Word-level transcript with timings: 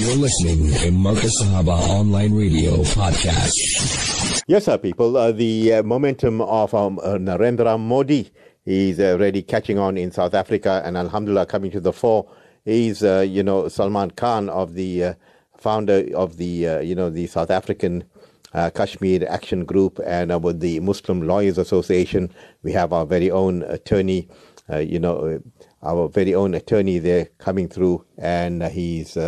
You're 0.00 0.16
listening 0.16 0.72
to 0.78 0.90
Marcus 0.92 1.42
Sahaba 1.42 1.78
Online 1.90 2.32
Radio 2.32 2.76
Podcast. 2.84 3.52
Yes, 4.46 4.64
sir, 4.64 4.78
people. 4.78 5.14
Uh, 5.14 5.30
the 5.30 5.74
uh, 5.74 5.82
momentum 5.82 6.40
of 6.40 6.72
um, 6.72 6.98
uh, 7.00 7.16
Narendra 7.18 7.78
Modi 7.78 8.30
is 8.64 8.98
already 8.98 9.42
catching 9.42 9.78
on 9.78 9.98
in 9.98 10.10
South 10.10 10.32
Africa, 10.32 10.80
and 10.86 10.96
Alhamdulillah, 10.96 11.44
coming 11.44 11.70
to 11.72 11.80
the 11.80 11.92
fore 11.92 12.26
is, 12.64 13.04
uh, 13.04 13.20
you 13.20 13.42
know, 13.42 13.68
Salman 13.68 14.12
Khan 14.12 14.48
of 14.48 14.72
the 14.72 15.04
uh, 15.04 15.14
founder 15.58 16.06
of 16.16 16.38
the, 16.38 16.66
uh, 16.66 16.80
you 16.80 16.94
know, 16.94 17.10
the 17.10 17.26
South 17.26 17.50
African 17.50 18.04
Kashmir 18.54 19.26
Action 19.28 19.66
Group, 19.66 20.00
and 20.06 20.42
with 20.42 20.60
the 20.60 20.80
Muslim 20.80 21.20
Lawyers 21.20 21.58
Association, 21.58 22.32
we 22.62 22.72
have 22.72 22.94
our 22.94 23.04
very 23.04 23.30
own 23.30 23.64
attorney, 23.64 24.28
you 24.78 24.98
know, 24.98 25.42
our 25.82 26.08
very 26.08 26.34
own 26.34 26.54
attorney 26.54 26.98
there 26.98 27.26
coming 27.36 27.68
through, 27.68 28.06
and 28.16 28.62
he's 28.62 29.18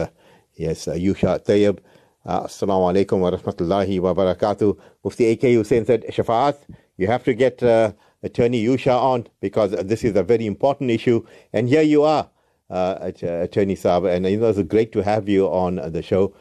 Yes, 0.54 0.86
uh, 0.86 0.92
Yousha 0.92 1.42
Tayob. 1.44 1.78
Uh, 2.26 2.42
Assalamu 2.44 2.92
alaikum 2.92 3.20
wa 3.20 3.30
rahmatullahi 3.30 3.98
wa 4.00 4.14
barakatuh. 4.14 4.78
Mufti 5.02 5.24
A.K. 5.26 5.54
Hussain 5.54 5.86
said, 5.86 6.04
Shafaat, 6.08 6.56
you 6.98 7.06
have 7.06 7.24
to 7.24 7.32
get 7.34 7.62
uh, 7.62 7.92
Attorney 8.22 8.62
Yousha 8.62 8.94
on 8.94 9.26
because 9.40 9.70
this 9.70 10.04
is 10.04 10.14
a 10.14 10.22
very 10.22 10.46
important 10.46 10.90
issue. 10.90 11.26
And 11.54 11.68
here 11.68 11.82
you 11.82 12.02
are, 12.02 12.28
uh, 12.68 12.96
Attorney 13.00 13.76
Saab. 13.76 14.14
And 14.14 14.26
you 14.26 14.36
know, 14.36 14.50
it's 14.50 14.62
great 14.62 14.92
to 14.92 15.02
have 15.02 15.28
you 15.28 15.46
on 15.46 15.76
the 15.76 16.02
show. 16.02 16.34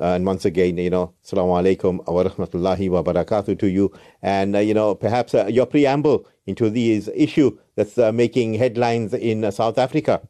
and 0.00 0.26
once 0.26 0.44
again, 0.44 0.76
you 0.76 0.90
know, 0.90 1.14
Assalamu 1.24 1.56
alaikum 1.62 2.06
wa 2.06 2.22
rahmatullahi 2.22 2.90
wa 2.90 3.02
barakatuh 3.02 3.58
to 3.58 3.66
you. 3.66 3.90
And, 4.22 4.54
uh, 4.54 4.58
you 4.58 4.74
know, 4.74 4.94
perhaps 4.94 5.34
uh, 5.34 5.46
your 5.46 5.66
preamble 5.66 6.26
into 6.46 6.68
this 6.68 7.08
issue 7.14 7.58
that's 7.76 7.96
making 8.12 8.54
headlines 8.54 9.14
in 9.14 9.50
South 9.50 9.78
Africa. 9.78 10.20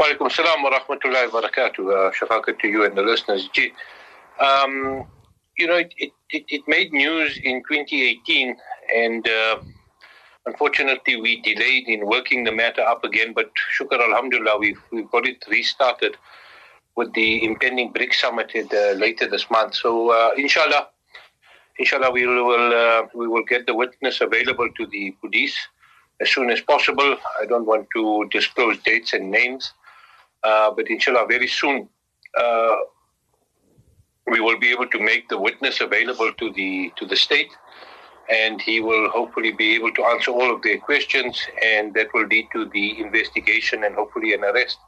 Walaikum 0.00 0.30
assalam 0.30 0.62
wa 0.62 0.70
rahmatullahi 0.70 1.30
wa 1.30 1.42
barakatuh. 1.42 1.80
Uh, 1.80 2.10
Shafaka 2.10 2.58
to 2.58 2.68
you 2.68 2.86
and 2.86 2.96
the 2.96 3.02
listeners. 3.02 3.50
Um, 4.40 5.04
you 5.58 5.66
know, 5.66 5.76
it, 5.76 5.92
it, 5.98 6.12
it, 6.48 6.62
made 6.66 6.90
news 6.90 7.38
in 7.44 7.62
2018, 7.70 8.56
and 8.96 9.28
uh, 9.28 9.58
unfortunately, 10.46 11.20
we 11.20 11.42
delayed 11.42 11.86
in 11.86 12.06
working 12.06 12.44
the 12.44 12.50
matter 12.50 12.80
up 12.80 13.04
again. 13.04 13.34
But 13.34 13.50
shukr 13.78 14.00
alhamdulillah, 14.00 14.58
we've, 14.58 14.80
we've 14.90 15.10
got 15.10 15.26
it 15.26 15.44
restarted 15.50 16.16
with 16.96 17.12
the 17.12 17.44
impending 17.44 17.92
BRICS 17.92 18.14
summit 18.14 18.52
uh, 18.56 18.92
later 18.92 19.28
this 19.28 19.50
month. 19.50 19.74
So, 19.74 20.12
uh, 20.12 20.30
inshallah, 20.34 20.88
inshallah, 21.78 22.10
we 22.10 22.26
will 22.26 22.72
uh, 22.72 23.02
we 23.14 23.28
will 23.28 23.44
get 23.44 23.66
the 23.66 23.74
witness 23.74 24.22
available 24.22 24.70
to 24.78 24.86
the 24.86 25.14
police 25.20 25.58
as 26.22 26.30
soon 26.30 26.48
as 26.48 26.62
possible. 26.62 27.18
I 27.38 27.44
don't 27.44 27.66
want 27.66 27.86
to 27.96 28.26
disclose 28.30 28.78
dates 28.78 29.12
and 29.12 29.30
names. 29.30 29.74
Uh, 30.42 30.70
but 30.70 30.88
inshallah, 30.88 31.26
very 31.28 31.46
soon 31.46 31.88
uh, 32.38 32.76
we 34.26 34.40
will 34.40 34.58
be 34.58 34.70
able 34.70 34.86
to 34.88 34.98
make 34.98 35.28
the 35.28 35.38
witness 35.38 35.80
available 35.80 36.32
to 36.34 36.52
the 36.52 36.92
to 36.96 37.06
the 37.06 37.16
state, 37.16 37.50
and 38.30 38.62
he 38.62 38.80
will 38.80 39.10
hopefully 39.10 39.52
be 39.52 39.74
able 39.74 39.92
to 39.92 40.04
answer 40.04 40.30
all 40.30 40.54
of 40.54 40.62
their 40.62 40.78
questions, 40.78 41.40
and 41.64 41.94
that 41.94 42.08
will 42.14 42.26
lead 42.26 42.46
to 42.52 42.66
the 42.66 43.00
investigation 43.00 43.84
and 43.84 43.94
hopefully 43.94 44.32
an 44.32 44.44
arrest. 44.44 44.78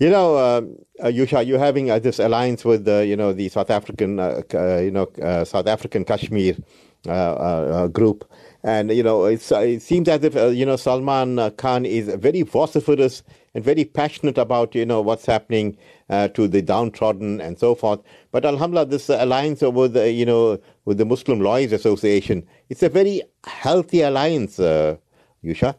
You 0.00 0.08
know, 0.08 0.36
uh, 0.36 0.62
uh 1.02 1.06
Yousha, 1.08 1.46
you're 1.46 1.58
having 1.58 1.90
uh, 1.90 1.98
this 1.98 2.18
alliance 2.18 2.64
with 2.64 2.88
uh, 2.88 3.00
you 3.00 3.16
know 3.16 3.32
the 3.34 3.50
South 3.50 3.70
African, 3.70 4.18
uh, 4.18 4.42
uh 4.54 4.78
you 4.78 4.90
know, 4.90 5.08
South 5.44 5.66
African 5.66 6.04
Kashmir 6.04 6.56
group, 7.04 8.30
and 8.62 8.90
you 8.92 9.02
know, 9.02 9.24
it 9.24 9.40
seems 9.40 10.08
as 10.08 10.24
if 10.24 10.34
you 10.34 10.66
know 10.66 10.76
Salman 10.76 11.50
Khan 11.56 11.84
is 11.84 12.08
very 12.16 12.42
vociferous 12.42 13.22
and 13.54 13.64
very 13.64 13.84
passionate 13.84 14.38
about 14.38 14.74
you 14.74 14.86
know 14.86 15.00
what's 15.00 15.26
happening 15.26 15.76
uh, 16.08 16.28
to 16.28 16.48
the 16.48 16.62
downtrodden 16.62 17.40
and 17.40 17.58
so 17.58 17.74
forth. 17.74 18.00
But 18.32 18.44
Alhamdulillah, 18.44 18.86
this 18.86 19.08
alliance 19.08 19.62
with 19.62 19.96
uh, 19.96 20.04
you 20.04 20.26
know 20.26 20.58
with 20.84 20.98
the 20.98 21.04
Muslim 21.04 21.40
Lawyers 21.40 21.72
Association, 21.72 22.46
it's 22.68 22.82
a 22.82 22.88
very 22.88 23.22
healthy 23.46 24.02
alliance, 24.02 24.58
uh, 24.60 24.96
Yousha. 25.44 25.74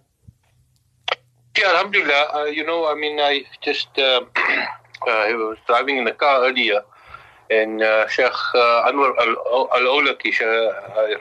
Yeah, 1.57 1.67
Alhamdulillah. 1.69 2.27
Uh, 2.33 2.45
you 2.45 2.65
know, 2.65 2.89
I 2.89 2.95
mean, 2.95 3.19
I 3.19 3.43
just 3.61 3.89
uh, 3.97 4.21
I 4.35 5.33
was 5.33 5.57
driving 5.67 5.97
in 5.97 6.05
the 6.05 6.13
car 6.13 6.45
earlier. 6.45 6.81
And 7.51 7.81
uh, 7.81 8.07
Sheikh 8.07 8.31
Anwar 8.55 9.11
Al-Awlaki, 9.19 10.31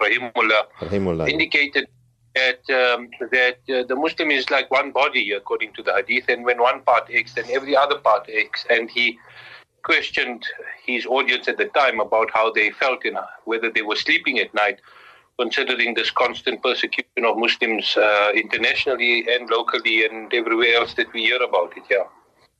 Rahimullah, 0.00 0.62
Rahimullah, 0.80 1.28
indicated 1.28 1.88
that 2.36 2.60
um, 2.70 3.10
that 3.32 3.58
uh, 3.68 3.82
the 3.88 3.96
Muslim 3.96 4.30
is 4.30 4.48
like 4.50 4.70
one 4.70 4.92
body 4.92 5.32
according 5.32 5.72
to 5.72 5.82
the 5.82 5.92
hadith, 5.92 6.28
and 6.28 6.44
when 6.44 6.60
one 6.60 6.82
part 6.82 7.10
aches, 7.10 7.34
then 7.34 7.46
every 7.50 7.76
other 7.76 7.98
part 7.98 8.28
aches. 8.30 8.64
And 8.70 8.88
he 8.88 9.18
questioned 9.82 10.46
his 10.86 11.04
audience 11.06 11.48
at 11.48 11.58
the 11.58 11.66
time 11.66 11.98
about 12.00 12.30
how 12.32 12.52
they 12.52 12.70
felt, 12.70 13.04
in 13.04 13.16
whether 13.44 13.70
they 13.70 13.82
were 13.82 13.96
sleeping 13.96 14.38
at 14.38 14.54
night, 14.54 14.78
considering 15.38 15.94
this 15.94 16.10
constant 16.10 16.62
persecution 16.62 17.24
of 17.24 17.36
Muslims 17.38 17.96
uh, 17.96 18.30
internationally 18.34 19.26
and 19.28 19.50
locally 19.50 20.04
and 20.04 20.32
everywhere 20.32 20.76
else 20.76 20.94
that 20.94 21.12
we 21.12 21.24
hear 21.24 21.42
about 21.42 21.76
it. 21.76 21.82
Yeah. 21.90 22.04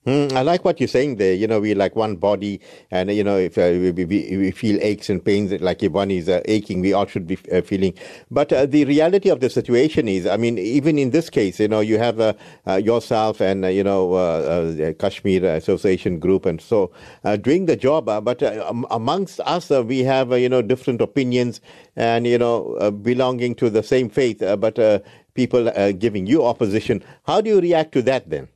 Mm, 0.06 0.32
I 0.32 0.40
like 0.40 0.64
what 0.64 0.80
you're 0.80 0.88
saying 0.88 1.16
there. 1.16 1.34
You 1.34 1.46
know, 1.46 1.60
we 1.60 1.74
like 1.74 1.94
one 1.94 2.16
body, 2.16 2.58
and 2.90 3.12
you 3.12 3.22
know, 3.22 3.36
if 3.36 3.58
uh, 3.58 3.68
we, 3.70 3.90
we, 3.90 4.04
we, 4.06 4.50
feel 4.50 4.78
aches 4.80 5.10
and 5.10 5.22
pains, 5.22 5.52
like 5.60 5.82
if 5.82 5.92
one 5.92 6.10
is 6.10 6.26
uh, 6.26 6.40
aching, 6.46 6.80
we 6.80 6.94
all 6.94 7.04
should 7.04 7.26
be 7.26 7.36
uh, 7.52 7.60
feeling. 7.60 7.92
But 8.30 8.50
uh, 8.50 8.64
the 8.64 8.86
reality 8.86 9.28
of 9.28 9.40
the 9.40 9.50
situation 9.50 10.08
is, 10.08 10.26
I 10.26 10.38
mean, 10.38 10.56
even 10.56 10.98
in 10.98 11.10
this 11.10 11.28
case, 11.28 11.60
you 11.60 11.68
know, 11.68 11.80
you 11.80 11.98
have 11.98 12.18
uh, 12.18 12.32
uh, 12.66 12.76
yourself 12.76 13.42
and 13.42 13.62
you 13.66 13.84
know, 13.84 14.94
Kashmir 14.98 15.44
Association 15.44 16.18
Group, 16.18 16.46
and 16.46 16.62
so 16.62 16.90
doing 17.42 17.66
the 17.66 17.76
job. 17.76 18.06
but 18.06 18.42
amongst 18.90 19.38
us, 19.40 19.68
we 19.68 19.98
have 20.04 20.32
you 20.32 20.48
know 20.48 20.62
different 20.62 21.02
opinions, 21.02 21.60
and 21.94 22.26
you 22.26 22.38
know, 22.38 22.90
belonging 23.02 23.54
to 23.56 23.68
the 23.68 23.82
same 23.82 24.08
faith, 24.08 24.38
but 24.58 25.04
people 25.34 25.70
giving 25.92 26.26
you 26.26 26.42
opposition. 26.42 27.04
How 27.26 27.42
do 27.42 27.50
you 27.50 27.60
react 27.60 27.92
to 27.92 28.02
that 28.02 28.30
then? 28.30 28.48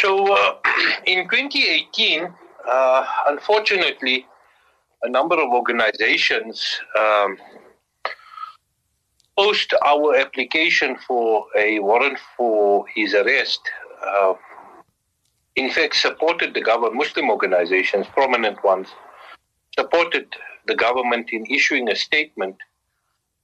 So 0.00 0.34
uh, 0.34 0.56
in 1.06 1.28
2018, 1.28 2.32
uh, 2.68 3.06
unfortunately, 3.28 4.26
a 5.02 5.08
number 5.08 5.34
of 5.34 5.50
organizations 5.50 6.80
um, 6.98 7.36
post 9.36 9.74
our 9.84 10.16
application 10.16 10.96
for 11.06 11.46
a 11.56 11.78
warrant 11.80 12.18
for 12.36 12.86
his 12.94 13.14
arrest. 13.14 13.60
Uh, 14.04 14.34
in 15.56 15.70
fact, 15.70 15.96
supported 15.96 16.54
the 16.54 16.62
government, 16.62 16.96
Muslim 16.96 17.28
organizations, 17.28 18.06
prominent 18.14 18.62
ones, 18.64 18.88
supported 19.78 20.34
the 20.66 20.74
government 20.74 21.30
in 21.32 21.44
issuing 21.46 21.90
a 21.90 21.96
statement 21.96 22.56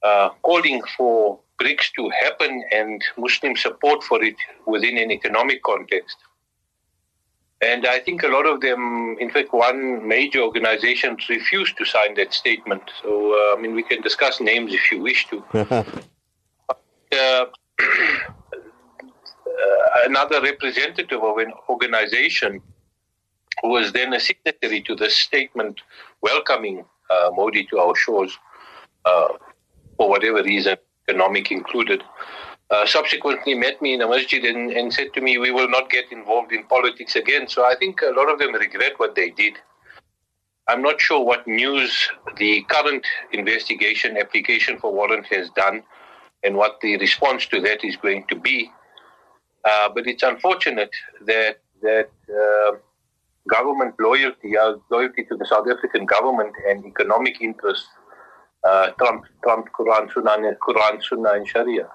uh, 0.03 0.29
calling 0.41 0.81
for 0.97 1.39
BRICS 1.61 1.91
to 1.97 2.09
happen 2.09 2.63
and 2.71 3.03
Muslim 3.17 3.55
support 3.55 4.03
for 4.03 4.23
it 4.23 4.35
within 4.65 4.97
an 4.97 5.11
economic 5.11 5.61
context. 5.63 6.17
And 7.61 7.85
I 7.85 7.99
think 7.99 8.23
a 8.23 8.27
lot 8.27 8.47
of 8.47 8.61
them, 8.61 9.17
in 9.19 9.29
fact, 9.29 9.51
one 9.51 10.07
major 10.07 10.39
organization 10.39 11.17
refused 11.27 11.77
to 11.77 11.85
sign 11.85 12.13
that 12.15 12.33
statement. 12.33 12.83
So, 13.01 13.33
uh, 13.33 13.57
I 13.57 13.61
mean, 13.61 13.75
we 13.75 13.83
can 13.83 14.01
discuss 14.01 14.39
names 14.39 14.73
if 14.73 14.91
you 14.91 15.01
wish 15.01 15.27
to. 15.27 15.43
uh, 17.11 17.45
another 20.05 20.41
representative 20.41 21.21
of 21.21 21.37
an 21.37 21.51
organization 21.67 22.61
who 23.61 23.69
was 23.69 23.91
then 23.91 24.13
a 24.13 24.19
signatory 24.19 24.81
to 24.81 24.95
the 24.95 25.09
statement 25.09 25.81
welcoming 26.21 26.85
uh, 27.09 27.29
Modi 27.33 27.65
to 27.65 27.79
our 27.79 27.95
shores 27.95 28.37
uh, 29.05 29.27
for 29.97 30.09
whatever 30.09 30.41
reason, 30.43 30.77
economic 31.07 31.51
included, 31.51 32.03
uh, 32.71 32.85
subsequently 32.85 33.55
met 33.55 33.81
me 33.81 33.93
in 33.93 34.01
a 34.01 34.07
masjid 34.07 34.43
and, 34.43 34.71
and 34.71 34.93
said 34.93 35.13
to 35.13 35.21
me, 35.21 35.37
We 35.37 35.51
will 35.51 35.69
not 35.69 35.89
get 35.89 36.11
involved 36.11 36.51
in 36.51 36.63
politics 36.65 37.15
again. 37.15 37.47
So 37.47 37.65
I 37.65 37.75
think 37.75 38.01
a 38.01 38.13
lot 38.15 38.31
of 38.31 38.39
them 38.39 38.53
regret 38.53 38.93
what 38.97 39.15
they 39.15 39.29
did. 39.31 39.53
I'm 40.67 40.83
not 40.83 41.01
sure 41.01 41.25
what 41.25 41.47
news 41.47 42.09
the 42.37 42.61
current 42.69 43.05
investigation 43.33 44.17
application 44.17 44.77
for 44.79 44.93
warrant 44.93 45.25
has 45.27 45.49
done 45.49 45.81
and 46.43 46.55
what 46.55 46.79
the 46.81 46.95
response 46.97 47.47
to 47.47 47.59
that 47.61 47.83
is 47.83 47.95
going 47.95 48.25
to 48.27 48.35
be. 48.35 48.71
Uh, 49.65 49.89
but 49.93 50.05
it's 50.07 50.23
unfortunate 50.23 50.91
that 51.25 51.59
that 51.81 52.09
uh, 52.29 52.77
government 53.49 53.95
loyalty, 53.99 54.57
uh, 54.57 54.73
loyalty 54.91 55.23
to 55.23 55.35
the 55.35 55.45
South 55.45 55.67
African 55.67 56.05
government 56.05 56.53
and 56.67 56.85
economic 56.85 57.41
interests 57.41 57.87
uh, 58.63 58.89
trump, 58.91 59.25
trump 59.43 59.67
Quran, 59.77 60.13
Sunnah, 60.13 60.55
Quran, 60.61 61.03
Sunnah, 61.03 61.33
and 61.33 61.47
Sharia. 61.47 61.87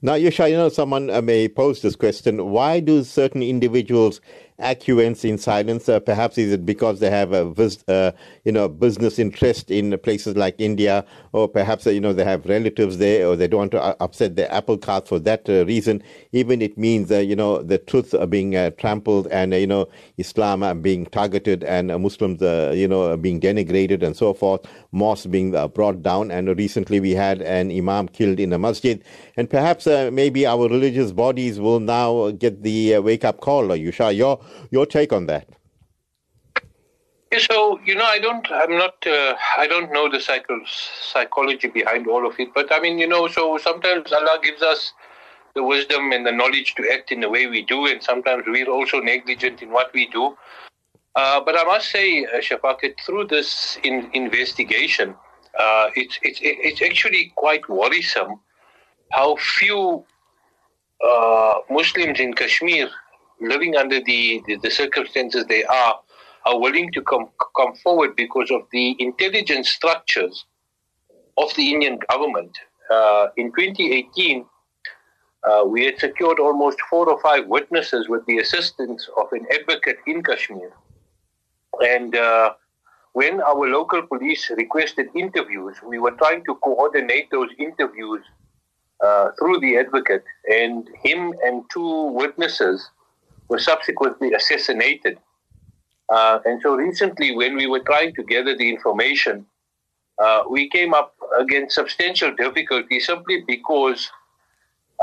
Now, 0.00 0.12
Yousha, 0.14 0.48
you 0.48 0.56
know, 0.56 0.68
someone 0.68 1.10
uh, 1.10 1.20
may 1.20 1.48
pose 1.48 1.82
this 1.82 1.96
question. 1.96 2.50
Why 2.50 2.78
do 2.78 3.02
certain 3.02 3.42
individuals 3.42 4.20
acuance 4.60 5.24
in 5.24 5.38
silence? 5.38 5.88
Uh, 5.88 6.00
perhaps 6.00 6.38
is 6.38 6.52
it 6.52 6.66
because 6.66 7.00
they 7.00 7.10
have 7.10 7.32
a 7.32 7.50
vis- 7.50 7.84
uh, 7.88 8.12
you 8.44 8.52
know 8.52 8.68
business 8.68 9.18
interest 9.18 9.70
in 9.70 9.96
places 9.98 10.36
like 10.36 10.54
India, 10.58 11.04
or 11.32 11.48
perhaps 11.48 11.86
uh, 11.86 11.90
you 11.90 12.00
know 12.00 12.12
they 12.12 12.24
have 12.24 12.44
relatives 12.46 12.98
there, 12.98 13.26
or 13.26 13.36
they 13.36 13.46
don't 13.48 13.58
want 13.58 13.72
to 13.72 13.82
uh, 13.82 13.94
upset 14.00 14.36
their 14.36 14.52
apple 14.52 14.78
cart 14.78 15.06
for 15.08 15.18
that 15.18 15.48
uh, 15.48 15.64
reason. 15.66 16.02
Even 16.32 16.60
it 16.62 16.76
means 16.76 17.10
you 17.10 17.36
know 17.36 17.62
the 17.62 17.78
truth 17.78 18.14
are 18.14 18.26
being 18.26 18.52
trampled, 18.78 19.26
and 19.28 19.54
you 19.54 19.66
know 19.66 19.88
Islam 20.18 20.62
are 20.62 20.74
being 20.74 21.06
targeted, 21.06 21.64
and 21.64 21.88
Muslims 22.02 22.40
you 22.76 22.88
know 22.88 23.16
being 23.16 23.40
denigrated, 23.40 24.02
and 24.02 24.16
so 24.16 24.34
forth. 24.34 24.66
Mosques 24.92 25.26
being 25.26 25.52
brought 25.68 26.02
down, 26.02 26.30
and 26.30 26.48
recently 26.56 27.00
we 27.00 27.12
had 27.12 27.42
an 27.42 27.70
imam 27.70 28.08
killed 28.08 28.40
in 28.40 28.52
a 28.52 28.58
masjid, 28.58 29.02
and 29.36 29.48
perhaps 29.48 29.86
maybe 29.86 30.46
our 30.46 30.68
religious 30.68 31.12
bodies 31.12 31.60
will 31.60 31.80
now 31.80 32.30
get 32.32 32.62
the 32.62 32.98
wake 32.98 33.24
up 33.24 33.40
call. 33.40 33.68
Yousha, 33.68 34.16
your 34.16 34.40
your 34.70 34.86
take 34.86 35.12
on 35.12 35.26
that? 35.26 35.48
So 37.38 37.78
you 37.84 37.94
know, 37.94 38.04
I 38.04 38.18
don't, 38.18 38.50
I'm 38.50 38.78
not, 38.78 39.06
uh, 39.06 39.34
I 39.58 39.66
don't 39.66 39.92
know 39.92 40.10
the 40.10 40.20
psycho- 40.20 40.64
psychology 40.66 41.68
behind 41.68 42.06
all 42.06 42.26
of 42.26 42.38
it. 42.40 42.48
But 42.54 42.72
I 42.72 42.80
mean, 42.80 42.98
you 42.98 43.06
know, 43.06 43.28
so 43.28 43.58
sometimes 43.58 44.12
Allah 44.12 44.38
gives 44.42 44.62
us 44.62 44.92
the 45.54 45.62
wisdom 45.62 46.12
and 46.12 46.26
the 46.26 46.32
knowledge 46.32 46.74
to 46.76 46.90
act 46.90 47.12
in 47.12 47.20
the 47.20 47.28
way 47.28 47.46
we 47.46 47.62
do, 47.62 47.86
and 47.86 48.02
sometimes 48.02 48.44
we're 48.46 48.70
also 48.70 49.00
negligent 49.00 49.60
in 49.60 49.70
what 49.70 49.92
we 49.92 50.06
do. 50.08 50.36
Uh, 51.14 51.40
but 51.40 51.58
I 51.58 51.64
must 51.64 51.90
say, 51.90 52.24
uh, 52.24 52.40
Shafakat, 52.40 53.00
through 53.04 53.26
this 53.26 53.78
in, 53.82 54.08
investigation, 54.14 55.14
uh, 55.58 55.90
it's 55.96 56.18
it's 56.22 56.38
it's 56.42 56.80
actually 56.80 57.32
quite 57.34 57.68
worrisome 57.68 58.40
how 59.10 59.36
few 59.36 60.04
uh, 61.06 61.54
Muslims 61.70 62.20
in 62.20 62.34
Kashmir, 62.34 62.88
living 63.40 63.76
under 63.76 64.00
the, 64.00 64.42
the, 64.46 64.56
the 64.56 64.70
circumstances 64.70 65.44
they 65.46 65.64
are, 65.64 66.00
are 66.46 66.60
willing 66.60 66.90
to 66.92 67.02
come 67.02 67.28
come 67.56 67.74
forward 67.76 68.16
because 68.16 68.50
of 68.50 68.62
the 68.72 68.96
intelligence 68.98 69.68
structures 69.68 70.44
of 71.36 71.54
the 71.54 71.72
Indian 71.72 71.98
government. 72.10 72.56
Uh, 72.90 73.28
in 73.36 73.52
2018, 73.52 74.44
uh, 75.44 75.64
we 75.66 75.84
had 75.84 75.98
secured 75.98 76.38
almost 76.38 76.78
four 76.90 77.08
or 77.08 77.20
five 77.20 77.46
witnesses 77.46 78.08
with 78.08 78.24
the 78.26 78.38
assistance 78.38 79.08
of 79.16 79.26
an 79.32 79.46
advocate 79.52 79.98
in 80.06 80.22
Kashmir. 80.22 80.72
And 81.80 82.16
uh, 82.16 82.54
when 83.12 83.40
our 83.40 83.68
local 83.68 84.02
police 84.02 84.50
requested 84.56 85.08
interviews, 85.14 85.76
we 85.86 85.98
were 85.98 86.12
trying 86.12 86.44
to 86.46 86.54
coordinate 86.56 87.30
those 87.30 87.50
interviews 87.58 88.22
uh, 89.04 89.30
through 89.38 89.60
the 89.60 89.76
advocate, 89.76 90.24
and 90.50 90.88
him 91.04 91.32
and 91.44 91.62
two 91.70 92.10
witnesses 92.12 92.90
were 93.48 93.58
subsequently 93.58 94.32
assassinated 94.34 95.18
uh, 96.08 96.38
and 96.44 96.60
so 96.62 96.74
recently, 96.74 97.36
when 97.36 97.56
we 97.56 97.66
were 97.66 97.80
trying 97.80 98.14
to 98.14 98.22
gather 98.22 98.56
the 98.56 98.68
information, 98.68 99.46
uh, 100.18 100.42
we 100.48 100.68
came 100.70 100.94
up 100.94 101.14
against 101.38 101.74
substantial 101.74 102.34
difficulty 102.34 102.98
simply 102.98 103.44
because 103.46 104.10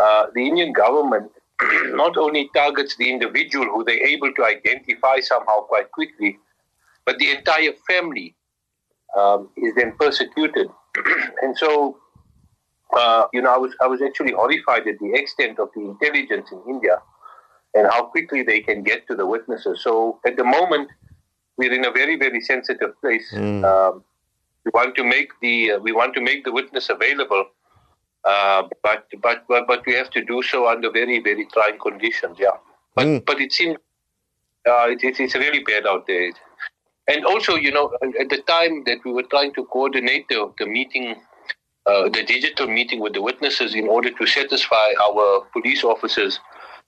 uh, 0.02 0.26
the 0.34 0.46
Indian 0.46 0.74
government 0.74 1.32
not 1.94 2.18
only 2.18 2.50
targets 2.56 2.96
the 2.98 3.10
individual 3.10 3.66
who 3.66 3.84
they're 3.84 4.06
able 4.06 4.34
to 4.34 4.44
identify 4.44 5.20
somehow 5.20 5.62
quite 5.62 5.92
quickly, 5.92 6.38
but 7.06 7.18
the 7.20 7.30
entire 7.30 7.74
family 7.88 8.36
um, 9.16 9.50
is 9.56 9.74
then 9.76 9.94
persecuted. 10.00 10.68
and 11.44 11.56
so, 11.56 11.98
uh, 12.98 13.26
you 13.32 13.44
know, 13.44 13.54
I 13.54 13.58
was 13.58 13.74
I 13.80 13.86
was 13.86 14.02
actually 14.02 14.34
horrified 14.34 14.88
at 14.88 14.98
the 15.00 15.14
extent 15.14 15.60
of 15.60 15.70
the 15.76 15.82
intelligence 15.82 16.52
in 16.52 16.62
India 16.68 17.00
and 17.75 17.88
how 17.88 18.06
quickly 18.06 18.42
they 18.42 18.62
can 18.62 18.81
get 18.83 19.06
to 19.07 19.16
the 19.16 19.25
witnesses. 19.25 19.81
So 19.83 20.19
at 20.25 20.38
the 20.38 20.44
moment, 20.44 20.89
we're 21.57 21.74
in 21.74 21.86
a 21.86 21.92
very, 21.92 22.16
very 22.18 22.42
sensitive 22.42 23.00
place. 23.01 23.31
Mm. 23.33 23.63
Um, 23.63 24.04
we 24.63 24.72
want 24.74 24.95
to 24.95 25.04
make 25.04 25.30
the 25.42 25.74
uh, 25.74 25.80
we 25.80 25.92
want 25.92 26.16
to 26.16 26.22
make 26.22 26.44
the 26.44 26.51
witness 26.51 26.89
available, 26.89 27.45
uh, 28.24 28.63
but 28.81 29.06
but 29.22 29.45
but 29.48 29.68
but 29.68 29.86
we 29.86 29.94
have 29.94 30.10
to 30.12 30.24
do 30.24 30.42
so 30.42 30.68
under 30.68 30.92
very, 30.92 31.19
very 31.19 31.45
trying 31.54 31.77
conditions. 31.77 32.38
Yeah, 32.39 32.57
but 32.95 33.06
mm. 33.06 33.25
but 33.25 33.39
it 33.39 33.51
seems 33.54 33.77
uh, 34.68 34.88
it, 34.89 35.04
it's 35.04 35.36
really 35.36 35.63
bad 35.63 35.86
out 35.86 36.07
there. 36.07 36.31
And 37.07 37.24
also, 37.25 37.56
you 37.56 37.72
know, 37.72 37.94
at 38.19 38.30
the 38.30 38.42
time 38.48 38.83
that 38.86 38.98
we 39.06 39.13
were 39.13 39.24
trying 39.24 39.54
to 39.54 39.66
coordinate 39.66 40.27
the, 40.27 40.51
the 40.57 40.66
meeting, 40.66 41.16
uh, 41.86 42.10
the 42.10 42.24
digital 42.24 42.66
meeting 42.66 43.00
with 43.00 43.13
the 43.13 43.22
witnesses 43.22 43.75
in 43.75 43.88
order 43.88 44.10
to 44.10 44.25
satisfy 44.25 44.89
our 45.00 45.45
police 45.54 45.83
officers 45.83 46.39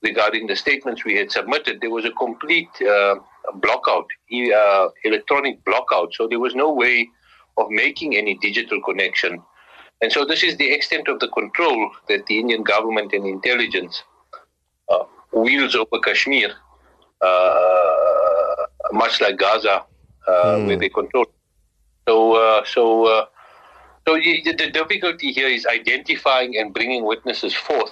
regarding 0.01 0.47
the 0.47 0.55
statements 0.55 1.03
we 1.03 1.15
had 1.15 1.31
submitted, 1.31 1.81
there 1.81 1.89
was 1.89 2.05
a 2.05 2.11
complete 2.11 2.69
uh, 2.81 3.15
blockout, 3.55 4.05
uh, 4.31 4.89
electronic 5.03 5.63
blockout. 5.65 6.13
So 6.13 6.27
there 6.27 6.39
was 6.39 6.55
no 6.55 6.71
way 6.71 7.09
of 7.57 7.69
making 7.69 8.15
any 8.15 8.38
digital 8.38 8.81
connection. 8.81 9.41
And 10.01 10.11
so 10.11 10.25
this 10.25 10.44
is 10.44 10.57
the 10.57 10.71
extent 10.71 11.07
of 11.07 11.19
the 11.19 11.27
control 11.29 11.91
that 12.07 12.25
the 12.27 12.39
Indian 12.39 12.63
government 12.63 13.13
and 13.13 13.25
intelligence 13.25 14.03
uh, 14.89 15.03
wields 15.31 15.75
over 15.75 15.99
Kashmir, 16.03 16.53
uh, 17.21 18.55
much 18.91 19.19
like 19.21 19.38
Gaza, 19.38 19.83
mm. 20.27 20.67
where 20.67 20.77
they 20.77 20.89
control. 20.89 21.25
So, 22.07 22.33
uh, 22.33 22.63
so, 22.65 23.05
uh, 23.07 23.25
so 24.07 24.15
the, 24.15 24.55
the 24.57 24.69
difficulty 24.69 25.33
here 25.33 25.47
is 25.47 25.65
identifying 25.65 26.57
and 26.57 26.73
bringing 26.73 27.03
witnesses 27.03 27.55
forth 27.55 27.91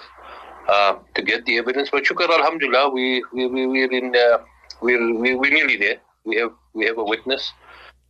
uh, 0.67 0.95
to 1.13 1.21
get 1.21 1.45
the 1.45 1.57
evidence. 1.57 1.89
But 1.91 2.03
shukar 2.03 2.29
alhamdulillah, 2.29 2.89
we, 2.89 3.23
we, 3.33 3.47
we, 3.47 3.67
we're 3.67 3.91
in, 3.91 4.15
uh, 4.15 4.39
we're, 4.81 5.13
we, 5.13 5.35
we're 5.35 5.51
nearly 5.51 5.77
there. 5.77 5.97
We 6.23 6.37
have, 6.37 6.51
we 6.73 6.85
have 6.85 6.97
a 6.97 7.03
witness 7.03 7.53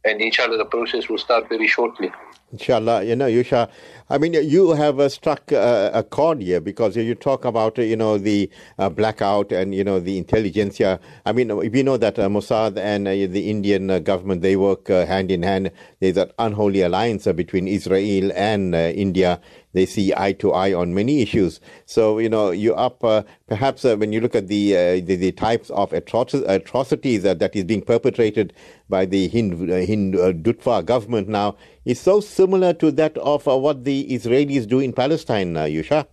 and 0.05 0.21
inshallah 0.21 0.57
the 0.57 0.65
process 0.65 1.09
will 1.09 1.17
start 1.17 1.49
very 1.49 1.67
shortly. 1.67 2.11
Inshallah, 2.51 3.03
you 3.03 3.15
know, 3.15 3.27
Yousha, 3.27 3.69
I 4.07 4.19
mean, 4.19 4.33
you 4.33 4.73
have 4.73 4.99
uh, 4.99 5.09
struck 5.09 5.51
uh, 5.51 5.89
a 5.91 6.03
chord 6.03 6.39
here 6.43 6.61
because 6.61 6.95
you 6.95 7.15
talk 7.15 7.43
about, 7.43 7.79
uh, 7.79 7.81
you 7.81 7.95
know, 7.95 8.19
the 8.19 8.51
uh, 8.77 8.87
blackout 8.87 9.51
and, 9.51 9.73
you 9.73 9.83
know, 9.83 9.99
the 9.99 10.19
intelligentsia. 10.19 10.99
I 11.25 11.31
mean, 11.31 11.55
we 11.57 11.81
know 11.81 11.97
that 11.97 12.19
uh, 12.19 12.29
Mossad 12.29 12.77
and 12.77 13.07
uh, 13.07 13.11
the 13.11 13.49
Indian 13.49 14.03
government, 14.03 14.43
they 14.43 14.57
work 14.57 14.89
hand 14.89 15.31
in 15.31 15.41
hand. 15.41 15.71
There's 16.01 16.17
an 16.17 16.31
unholy 16.37 16.81
alliance 16.81 17.25
between 17.25 17.67
Israel 17.67 18.31
and 18.35 18.75
India. 18.75 19.41
They 19.73 19.87
see 19.87 20.13
eye 20.15 20.33
to 20.33 20.53
eye 20.53 20.73
on 20.73 20.93
many 20.93 21.21
issues. 21.21 21.59
So, 21.85 22.19
you 22.19 22.29
know, 22.29 22.51
you 22.51 22.75
up, 22.75 22.99
perhaps 23.47 23.83
when 23.83 24.13
you 24.13 24.21
look 24.21 24.35
at 24.35 24.47
the, 24.47 25.01
the, 25.01 25.15
the, 25.15 25.31
types 25.33 25.69
of 25.71 25.89
atroci- 25.89 26.47
atrocities 26.47 27.23
that 27.23 27.53
is 27.53 27.65
being 27.65 27.81
perpetrated 27.81 28.53
by 28.87 29.05
the 29.05 29.27
Hind, 29.27 29.53
Hindutva 29.53 30.85
government 30.85 31.27
now, 31.27 31.57
is 31.83 31.99
so 31.99 32.19
similar 32.21 32.73
to 32.73 32.91
that 32.91 33.17
of 33.17 33.45
what 33.45 33.83
the 33.83 33.94
Israelis 34.03 34.67
do 34.67 34.79
in 34.79 34.93
Palestine, 34.93 35.55
uh, 35.57 35.63
Yousha? 35.63 36.05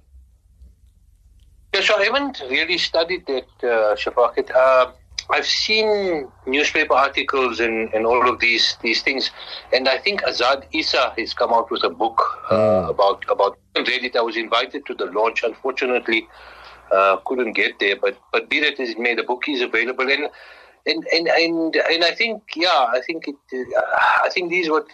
Yeah, 1.74 1.80
so 1.80 1.98
I 1.98 2.04
haven't 2.04 2.42
really 2.50 2.78
studied 2.78 3.26
that, 3.26 3.48
uh, 3.62 3.94
Shafaqat. 3.96 4.50
Uh, 4.54 4.92
I've 5.30 5.46
seen 5.46 6.28
newspaper 6.46 6.94
articles 6.94 7.60
and, 7.60 7.92
and 7.94 8.04
all 8.06 8.28
of 8.28 8.40
these 8.40 8.76
these 8.82 9.02
things, 9.02 9.30
and 9.72 9.88
I 9.88 9.98
think 9.98 10.22
Azad 10.22 10.64
Essa 10.74 11.14
has 11.16 11.32
come 11.32 11.52
out 11.52 11.70
with 11.70 11.84
a 11.84 11.90
book 11.90 12.20
uh, 12.50 12.54
mm. 12.54 12.90
about 12.90 13.24
about. 13.30 13.58
I 13.74 13.80
it. 13.86 14.16
I 14.16 14.20
was 14.20 14.36
invited 14.36 14.84
to 14.86 14.94
the 14.94 15.06
launch. 15.06 15.42
Unfortunately, 15.42 16.28
uh, 16.92 17.16
couldn't 17.24 17.52
get 17.52 17.78
there. 17.78 17.96
But 17.96 18.18
but 18.32 18.50
be 18.50 18.60
that 18.60 18.78
as 18.78 18.90
it 18.90 18.98
may, 18.98 19.14
the 19.14 19.22
book 19.22 19.44
is 19.48 19.62
available, 19.62 20.10
and 20.10 20.28
and 20.86 21.06
and 21.12 21.28
and, 21.28 21.76
and 21.76 22.04
I 22.04 22.10
think 22.10 22.42
yeah, 22.54 22.68
I 22.68 23.00
think 23.06 23.28
it. 23.28 23.36
Uh, 23.74 23.80
I 24.24 24.28
think 24.30 24.50
these 24.50 24.68
what 24.68 24.86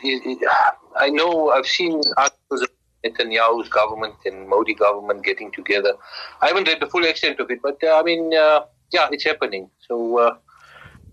I 0.97 1.09
know. 1.11 1.51
I've 1.51 1.67
seen 1.67 2.01
articles 2.17 2.69
Netanyahu's 3.05 3.69
government 3.69 4.15
and 4.25 4.49
Modi 4.49 4.75
government 4.75 5.25
getting 5.25 5.51
together. 5.53 5.95
I 6.43 6.49
haven't 6.49 6.69
read 6.69 6.81
the 6.81 6.87
full 6.87 7.05
extent 7.05 7.41
of 7.41 7.51
it, 7.51 7.61
but 7.63 7.79
uh, 7.83 7.99
I 7.99 8.03
mean, 8.03 8.35
uh, 8.35 8.61
yeah, 8.93 9.09
it's 9.11 9.25
happening. 9.25 9.71
So 9.87 10.19
uh, 10.19 10.37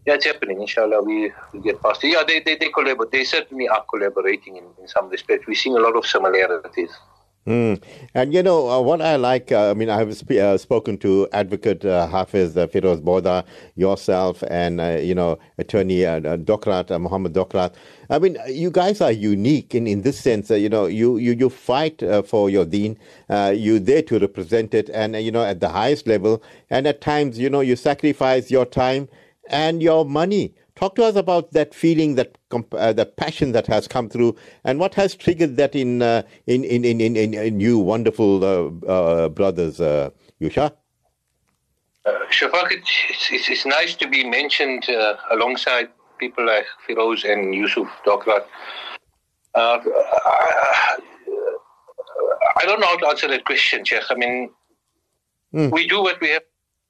yeah, 0.05 0.15
it's 0.15 0.25
happening. 0.25 0.61
Inshallah, 0.61 1.01
we, 1.03 1.31
we 1.53 1.61
get 1.61 1.81
past 1.81 2.03
it. 2.03 2.09
Yeah, 2.09 2.23
they 2.27 2.39
they, 2.39 2.55
they 2.55 2.69
collaborate. 2.69 3.11
They 3.11 3.23
certainly 3.23 3.67
are 3.67 3.83
collaborating 3.89 4.57
in, 4.57 4.65
in 4.79 4.87
some 4.87 5.09
respects. 5.09 5.47
We're 5.47 5.55
seeing 5.55 5.75
a 5.77 5.79
lot 5.79 5.95
of 5.95 6.05
similarities. 6.05 6.91
Mm. 7.47 7.79
And 8.15 8.33
you 8.33 8.41
know 8.41 8.67
uh, 8.69 8.81
what 8.81 9.03
I 9.03 9.17
like. 9.17 9.51
Uh, 9.51 9.69
I 9.69 9.73
mean, 9.75 9.87
I 9.87 9.99
have 9.99 10.17
sp- 10.17 10.41
uh, 10.41 10.57
spoken 10.57 10.97
to 10.99 11.27
Advocate 11.31 11.85
uh, 11.85 12.07
Hafiz 12.07 12.57
uh, 12.57 12.65
Firoz 12.65 13.01
Boda, 13.03 13.45
yourself, 13.75 14.43
and 14.49 14.81
uh, 14.81 14.97
you 14.99 15.13
know 15.13 15.37
Attorney 15.59 16.07
uh, 16.07 16.19
Dokrat 16.21 16.89
Muhammad 16.99 17.33
Dokrat. 17.33 17.75
I 18.09 18.17
mean, 18.17 18.37
you 18.47 18.71
guys 18.71 18.99
are 18.99 19.11
unique 19.11 19.75
in, 19.75 19.85
in 19.85 20.01
this 20.01 20.19
sense. 20.19 20.49
you 20.49 20.69
know, 20.69 20.87
you 20.87 21.17
you 21.17 21.33
you 21.33 21.51
fight 21.51 22.01
for 22.25 22.49
your 22.49 22.65
Deen. 22.65 22.97
you're 23.29 23.79
there 23.79 24.01
to 24.01 24.17
represent 24.17 24.73
it, 24.73 24.89
and 24.89 25.15
you 25.15 25.31
know 25.31 25.43
at 25.43 25.59
the 25.59 25.69
highest 25.69 26.07
level. 26.07 26.41
And 26.71 26.87
at 26.87 26.99
times, 26.99 27.37
you 27.37 27.51
know, 27.51 27.61
you 27.61 27.75
sacrifice 27.75 28.49
your 28.49 28.65
time 28.65 29.07
and 29.51 29.83
your 29.83 30.03
money 30.03 30.55
Talk 30.75 30.95
to 30.95 31.05
us 31.05 31.15
about 31.15 31.53
that 31.53 31.73
feeling, 31.73 32.15
that 32.15 32.37
uh, 32.71 32.93
the 32.93 33.05
passion 33.05 33.51
that 33.51 33.67
has 33.67 33.87
come 33.87 34.09
through, 34.09 34.35
and 34.63 34.79
what 34.79 34.93
has 34.95 35.15
triggered 35.15 35.57
that 35.57 35.75
in 35.75 36.01
uh, 36.01 36.21
in, 36.47 36.63
in, 36.63 36.85
in, 36.85 37.01
in, 37.01 37.33
in 37.33 37.59
you 37.59 37.79
wonderful 37.79 38.43
uh, 38.43 38.87
uh 38.87 39.29
brothers, 39.29 39.81
uh, 39.81 40.09
Yousha. 40.41 40.71
uh, 42.05 42.11
Shafak, 42.29 42.71
it's, 42.71 43.31
it's, 43.31 43.49
it's, 43.49 43.65
nice 43.65 43.95
to 43.95 44.07
be 44.07 44.23
mentioned 44.23 44.89
uh, 44.89 45.15
alongside 45.31 45.89
people 46.19 46.45
like 46.45 46.65
Firoz 46.87 47.29
and 47.29 47.53
Yusuf 47.53 47.87
Dokrat. 48.05 48.45
Uh, 49.53 49.79
I, 49.79 50.97
I, 52.57 52.65
don't 52.65 52.79
know 52.79 52.87
how 52.87 52.97
to 52.97 53.07
answer 53.07 53.27
that 53.27 53.45
question, 53.45 53.83
Sheikh. 53.85 54.03
I 54.09 54.15
mean, 54.15 54.49
mm. 55.53 55.71
we 55.71 55.87
do 55.87 56.01
what 56.01 56.19
we 56.21 56.29
have. 56.29 56.43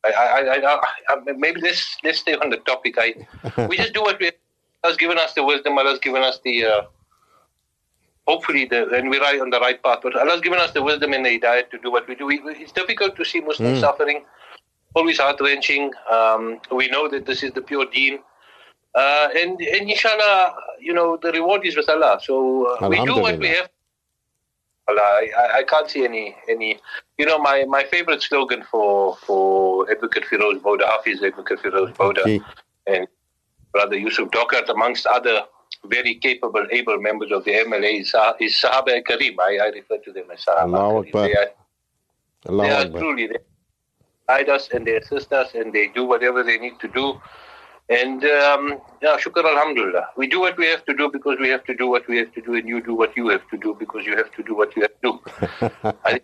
I, 0.04 0.62
I, 0.64 0.80
I, 1.10 1.34
maybe 1.36 1.62
let's 1.62 1.98
let's 2.04 2.20
stay 2.20 2.36
on 2.36 2.50
the 2.50 2.58
topic. 2.58 2.96
I 2.98 3.16
we 3.68 3.78
just 3.78 3.94
do 3.94 4.02
what 4.02 4.20
we 4.20 4.32
Allah's 4.86 4.98
given 4.98 5.18
us 5.18 5.34
the 5.34 5.44
wisdom. 5.44 5.78
Allah's 5.78 6.00
given 6.00 6.22
us 6.22 6.40
the 6.44 6.66
uh, 6.66 6.82
hopefully 8.28 8.66
the 8.66 8.88
and 8.90 9.10
we're 9.10 9.22
right 9.22 9.42
on 9.42 9.50
the 9.50 9.60
right 9.60 9.82
path. 9.82 10.00
But 10.04 10.16
Allah's 10.16 10.42
given 10.42 10.60
us 10.60 10.72
the 10.72 10.84
wisdom 10.84 11.14
and 11.14 11.26
the 11.26 11.40
hidayah 11.40 11.70
to 11.72 11.80
do 11.80 11.92
what 11.92 12.08
we 12.08 12.16
do. 12.16 12.28
We, 12.28 12.40
it's 12.46 12.72
difficult 12.72 13.16
to 13.16 13.26
see 13.26 13.42
Muslims 13.42 13.80
mm. 13.80 13.82
suffering, 13.82 14.24
always 14.94 15.20
heart 15.20 15.42
wrenching. 15.42 15.92
Um, 16.12 16.60
we 16.72 16.88
know 16.88 17.08
that 17.08 17.26
this 17.26 17.42
is 17.42 17.52
the 17.54 17.62
pure 17.62 17.86
Deen. 17.86 18.20
Uh, 18.94 19.28
and, 19.36 19.60
and 19.60 19.90
inshallah, 19.90 20.56
you 20.80 20.94
know, 20.94 21.18
the 21.18 21.32
reward 21.32 21.66
is 21.66 21.76
with 21.76 21.90
Allah. 21.90 22.20
So 22.24 22.78
uh, 22.78 22.88
we 22.88 23.04
do 23.04 23.16
what 23.20 23.38
we 23.40 23.48
have. 23.50 23.70
Allah, 24.88 25.02
I, 25.02 25.60
I 25.60 25.64
can't 25.64 25.90
see 25.90 26.06
any, 26.06 26.36
any, 26.48 26.80
you 27.18 27.26
know, 27.26 27.40
my, 27.40 27.66
my 27.68 27.84
favorite 27.84 28.22
slogan 28.22 28.64
for, 28.70 29.18
for 29.18 29.90
Advocate 29.92 30.26
Firoz 30.26 30.62
Boda, 30.62 30.86
Hafiz 30.86 31.24
Advocate 31.24 31.60
Firoz 31.60 31.92
Boda, 31.96 32.20
okay. 32.20 32.40
and 32.86 33.08
Brother 33.76 33.98
Yusuf 33.98 34.30
Dokrat, 34.32 34.70
amongst 34.70 35.06
other 35.06 35.42
very 35.86 36.16
capable, 36.16 36.66
able 36.72 36.98
members 37.00 37.32
of 37.32 37.44
the 37.46 37.52
MLA, 37.52 38.02
is, 38.02 38.14
is 38.40 38.54
Sahaba 38.64 39.02
Kareem. 39.10 39.36
I, 39.40 39.58
I 39.66 39.68
refer 39.80 39.98
to 40.06 40.12
them 40.14 40.32
as 40.34 40.46
Sahaba 40.46 40.78
Allah 40.78 41.04
They 41.14 41.36
are, 41.42 41.50
Allah 42.50 42.64
they 42.64 42.72
are 42.72 42.90
truly, 43.00 43.28
they 43.28 43.42
guide 44.30 44.50
us 44.50 44.70
and 44.74 44.88
they 44.88 44.96
assist 44.96 45.34
us 45.34 45.56
and 45.56 45.74
they 45.74 45.88
do 45.90 46.06
whatever 46.06 46.44
they 46.44 46.58
need 46.58 46.80
to 46.80 46.88
do 46.88 47.20
and 47.90 48.24
um, 48.26 48.82
yeah, 49.02 49.18
shukr 49.18 49.46
alhamdulillah. 49.46 50.08
We 50.18 50.28
do 50.28 50.40
what 50.40 50.58
we 50.58 50.66
have 50.68 50.84
to 50.86 50.94
do 50.94 51.10
because 51.12 51.38
we 51.40 51.50
have 51.50 51.64
to 51.66 51.76
do 51.76 51.88
what 51.88 52.08
we 52.08 52.18
have 52.18 52.34
to 52.34 52.42
do, 52.42 52.56
and 52.56 52.68
you 52.68 52.82
do 52.82 52.96
what 52.96 53.16
you 53.16 53.30
have 53.30 53.48
to 53.50 53.58
do 53.58 53.76
because 53.78 54.06
you 54.06 54.18
have 54.18 54.32
to 54.32 54.44
do 54.44 54.56
what 54.56 54.76
you 54.76 54.82
have 54.82 54.92
to 54.92 55.20
do. 55.82 55.92
I, 56.04 56.22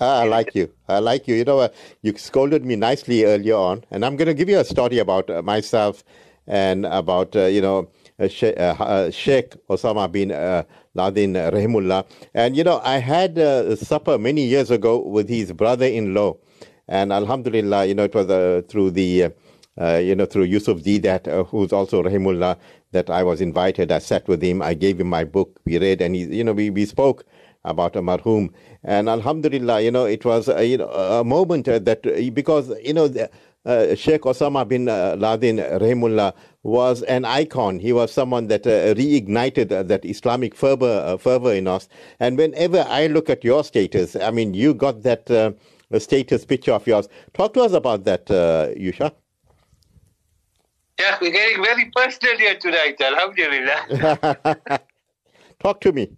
ah, 0.00 0.20
I 0.20 0.24
like 0.24 0.54
you. 0.54 0.72
I 0.88 1.00
like 1.00 1.28
you. 1.28 1.34
You 1.34 1.44
know, 1.44 1.58
uh, 1.58 1.68
you 2.00 2.16
scolded 2.16 2.64
me 2.64 2.76
nicely 2.76 3.24
earlier 3.24 3.56
on, 3.56 3.84
and 3.90 4.04
I'm 4.04 4.16
going 4.16 4.28
to 4.28 4.34
give 4.34 4.48
you 4.48 4.58
a 4.58 4.64
story 4.64 4.98
about 4.98 5.28
uh, 5.28 5.42
myself 5.42 6.02
and 6.48 6.86
about, 6.86 7.36
uh, 7.36 7.44
you 7.44 7.60
know, 7.60 7.88
uh, 8.18 8.26
Sheikh, 8.26 8.58
uh, 8.58 8.74
uh, 8.80 9.10
Sheikh 9.10 9.54
Osama 9.68 10.10
bin 10.10 10.30
Laden 10.94 11.34
Rahimullah. 11.34 12.04
And, 12.34 12.56
you 12.56 12.64
know, 12.64 12.80
I 12.82 12.98
had 12.98 13.38
a 13.38 13.76
supper 13.76 14.18
many 14.18 14.42
years 14.42 14.70
ago 14.70 14.98
with 14.98 15.28
his 15.28 15.52
brother 15.52 15.86
in 15.86 16.14
law. 16.14 16.36
And 16.88 17.12
Alhamdulillah, 17.12 17.84
you 17.84 17.94
know, 17.94 18.04
it 18.04 18.14
was 18.14 18.64
through 18.68 18.92
the 18.92 19.30
uh, 19.80 19.98
you 19.98 20.14
know, 20.14 20.26
through 20.26 20.42
Yusuf 20.42 20.82
D, 20.82 20.98
that 20.98 21.28
uh, 21.28 21.44
who's 21.44 21.72
also 21.72 22.02
Rahimullah, 22.02 22.58
that 22.90 23.08
I 23.10 23.22
was 23.22 23.40
invited. 23.40 23.92
I 23.92 23.98
sat 23.98 24.26
with 24.26 24.42
him. 24.42 24.60
I 24.60 24.74
gave 24.74 24.98
him 25.00 25.06
my 25.08 25.22
book. 25.22 25.60
We 25.64 25.78
read, 25.78 26.00
and 26.00 26.16
he, 26.16 26.24
you 26.24 26.42
know, 26.42 26.52
we, 26.52 26.70
we 26.70 26.84
spoke 26.84 27.24
about 27.64 27.94
a 27.94 28.02
marhum. 28.02 28.52
And 28.82 29.08
Alhamdulillah, 29.08 29.82
you 29.82 29.92
know, 29.92 30.04
it 30.04 30.24
was 30.24 30.48
uh, 30.48 30.58
you 30.58 30.78
know, 30.78 30.88
a 30.88 31.22
moment 31.22 31.66
that 31.66 32.02
because 32.34 32.72
you 32.82 32.94
know. 32.94 33.08
The, 33.08 33.30
uh, 33.64 33.94
Sheikh 33.94 34.22
Osama 34.22 34.66
bin 34.66 34.88
uh, 34.88 35.16
Laden 35.18 35.58
Rahimullah 35.58 36.34
was 36.62 37.02
an 37.02 37.24
icon. 37.24 37.78
He 37.78 37.92
was 37.92 38.12
someone 38.12 38.48
that 38.48 38.66
uh, 38.66 38.94
reignited 38.94 39.68
that 39.68 40.04
Islamic 40.04 40.54
fervor, 40.54 41.16
fervor 41.18 41.52
in 41.52 41.66
us. 41.66 41.88
And 42.20 42.36
whenever 42.38 42.84
I 42.88 43.06
look 43.06 43.30
at 43.30 43.44
your 43.44 43.64
status, 43.64 44.16
I 44.16 44.30
mean, 44.30 44.54
you 44.54 44.74
got 44.74 45.02
that 45.02 45.56
status 45.98 46.44
picture 46.44 46.72
of 46.72 46.86
yours. 46.86 47.08
Talk 47.34 47.54
to 47.54 47.62
us 47.62 47.72
about 47.72 48.04
that, 48.04 48.26
Yusha. 48.26 49.12
Yeah, 50.98 51.16
we're 51.20 51.30
getting 51.30 51.62
very 51.62 51.90
personal 51.94 52.36
here 52.38 52.56
tonight, 52.58 53.00
Alhamdulillah. 53.00 54.80
Talk 55.60 55.80
to 55.82 55.92
me. 55.92 56.10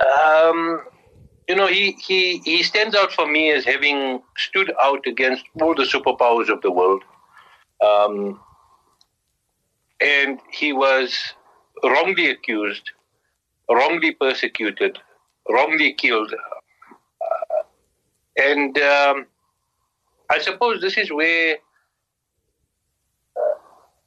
Um, 0.00 0.82
you 1.50 1.56
know, 1.56 1.66
he, 1.66 1.96
he, 2.00 2.38
he 2.44 2.62
stands 2.62 2.94
out 2.94 3.10
for 3.10 3.26
me 3.26 3.50
as 3.50 3.64
having 3.64 4.22
stood 4.36 4.72
out 4.80 5.04
against 5.04 5.42
all 5.60 5.74
the 5.74 5.82
superpowers 5.82 6.48
of 6.48 6.62
the 6.62 6.70
world. 6.70 7.02
Um, 7.84 8.40
and 10.00 10.38
he 10.52 10.72
was 10.72 11.34
wrongly 11.82 12.30
accused, 12.30 12.92
wrongly 13.68 14.12
persecuted, 14.12 15.00
wrongly 15.48 15.92
killed. 15.94 16.32
Uh, 16.32 17.62
and 18.36 18.78
um, 18.78 19.26
I 20.30 20.38
suppose 20.38 20.80
this 20.80 20.96
is 20.96 21.10
where 21.10 21.56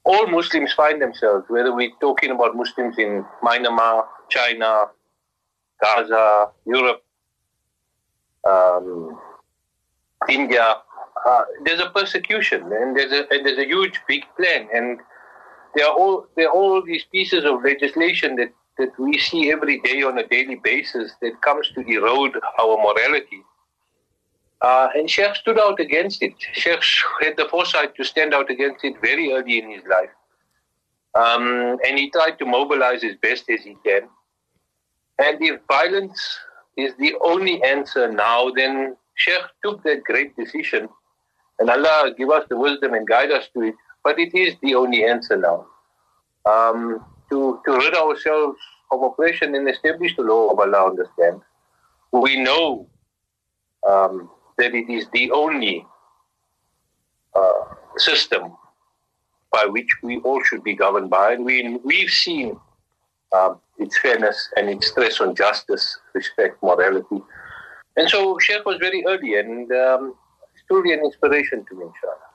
all 0.06 0.28
Muslims 0.28 0.72
find 0.72 1.02
themselves, 1.02 1.44
whether 1.50 1.76
we're 1.76 1.92
talking 2.00 2.32
about 2.32 2.56
Muslims 2.56 2.98
in 2.98 3.26
Myanmar, 3.44 4.06
China, 4.30 4.86
Gaza, 5.82 6.48
Europe, 6.66 7.04
um, 8.50 9.20
India, 10.30 10.78
uh, 11.26 11.44
there's 11.66 11.80
a 11.80 11.90
persecution 11.90 12.62
and 12.72 12.98
there's 12.98 13.12
a 13.12 13.28
and 13.32 13.46
there's 13.46 13.58
a 13.58 13.66
huge 13.66 14.00
big 14.08 14.24
plan 14.38 14.68
and 14.74 15.00
there 15.76 15.88
are 15.88 15.96
all 15.96 16.28
there 16.36 16.48
are 16.48 16.54
all 16.54 16.82
these 16.82 17.06
pieces 17.12 17.46
of 17.46 17.64
legislation 17.64 18.36
that 18.36 18.52
that 18.78 18.98
we 19.00 19.18
see 19.18 19.52
every 19.52 19.80
day 19.82 20.02
on 20.02 20.18
a 20.18 20.28
daily 20.28 20.56
basis 20.56 21.12
that 21.22 21.40
comes 21.42 21.70
to 21.76 21.82
erode 21.82 22.36
our 22.60 22.78
morality 22.78 23.44
uh, 24.64 24.88
and 24.96 25.10
Sheikh 25.10 25.36
stood 25.36 25.60
out 25.60 25.80
against 25.80 26.24
it. 26.24 26.34
Sheikh 26.54 26.82
had 27.22 27.36
the 27.36 27.48
foresight 27.52 27.96
to 27.96 28.04
stand 28.06 28.34
out 28.34 28.50
against 28.50 28.84
it 28.86 28.96
very 29.02 29.34
early 29.34 29.60
in 29.60 29.70
his 29.70 29.84
life. 29.90 30.10
Um, 31.16 31.78
and 31.86 32.00
he 32.00 32.10
tried 32.10 32.40
to 32.40 32.46
mobilize 32.46 33.04
as 33.04 33.16
best 33.22 33.50
as 33.50 33.62
he 33.62 33.76
can. 33.86 34.04
And 35.20 35.38
if 35.42 35.60
violence 35.68 36.40
is 36.78 36.94
the 36.98 37.16
only 37.24 37.62
answer 37.64 38.12
now, 38.12 38.50
then 38.52 38.96
Sheikh 39.16 39.44
took 39.64 39.84
that 39.84 40.04
great 40.04 40.36
decision. 40.36 40.90
And 41.60 41.70
Allah 41.70 42.14
give 42.18 42.30
us 42.30 42.46
the 42.50 42.58
wisdom 42.58 42.94
and 42.94 43.08
guide 43.08 43.32
us 43.32 43.48
to 43.54 43.62
it. 43.62 43.76
But 44.04 44.20
it 44.20 44.34
is 44.34 44.56
the 44.62 44.76
only 44.76 45.06
answer 45.06 45.38
now. 45.38 45.68
Um, 46.46 47.06
to, 47.30 47.60
to 47.66 47.72
rid 47.78 47.96
ourselves 47.96 48.58
of 48.92 49.02
oppression 49.02 49.56
and 49.56 49.68
establish 49.70 50.16
the 50.16 50.24
law 50.24 50.50
of 50.50 50.60
Allah 50.60 50.92
on. 50.92 51.42
We 52.12 52.42
know 52.42 52.88
um, 53.88 54.30
that 54.58 54.76
it 54.76 54.90
is 54.90 55.08
the 55.14 55.32
only 55.32 55.86
uh, 57.36 57.64
system 57.98 58.54
by 59.52 59.66
which 59.66 59.90
we 60.02 60.18
all 60.20 60.44
should 60.44 60.64
be 60.64 60.74
governed 60.74 61.10
by. 61.10 61.34
And 61.34 61.46
we, 61.46 61.78
we've 61.84 62.10
seen 62.10 62.60
um, 63.34 63.60
its 63.78 63.98
fairness 63.98 64.50
and 64.56 64.70
its 64.70 64.88
stress 64.88 65.20
on 65.20 65.36
justice, 65.36 65.98
respect, 66.14 66.62
morality. 66.64 67.22
And 67.98 68.10
so 68.10 68.38
Sheikh 68.40 68.66
was 68.66 68.78
very 68.80 69.04
early 69.08 69.38
and 69.38 69.72
um, 69.72 70.16
truly 70.68 70.94
an 70.94 71.00
inspiration 71.00 71.66
to 71.70 71.76
me, 71.76 71.86
inshallah. 71.86 72.30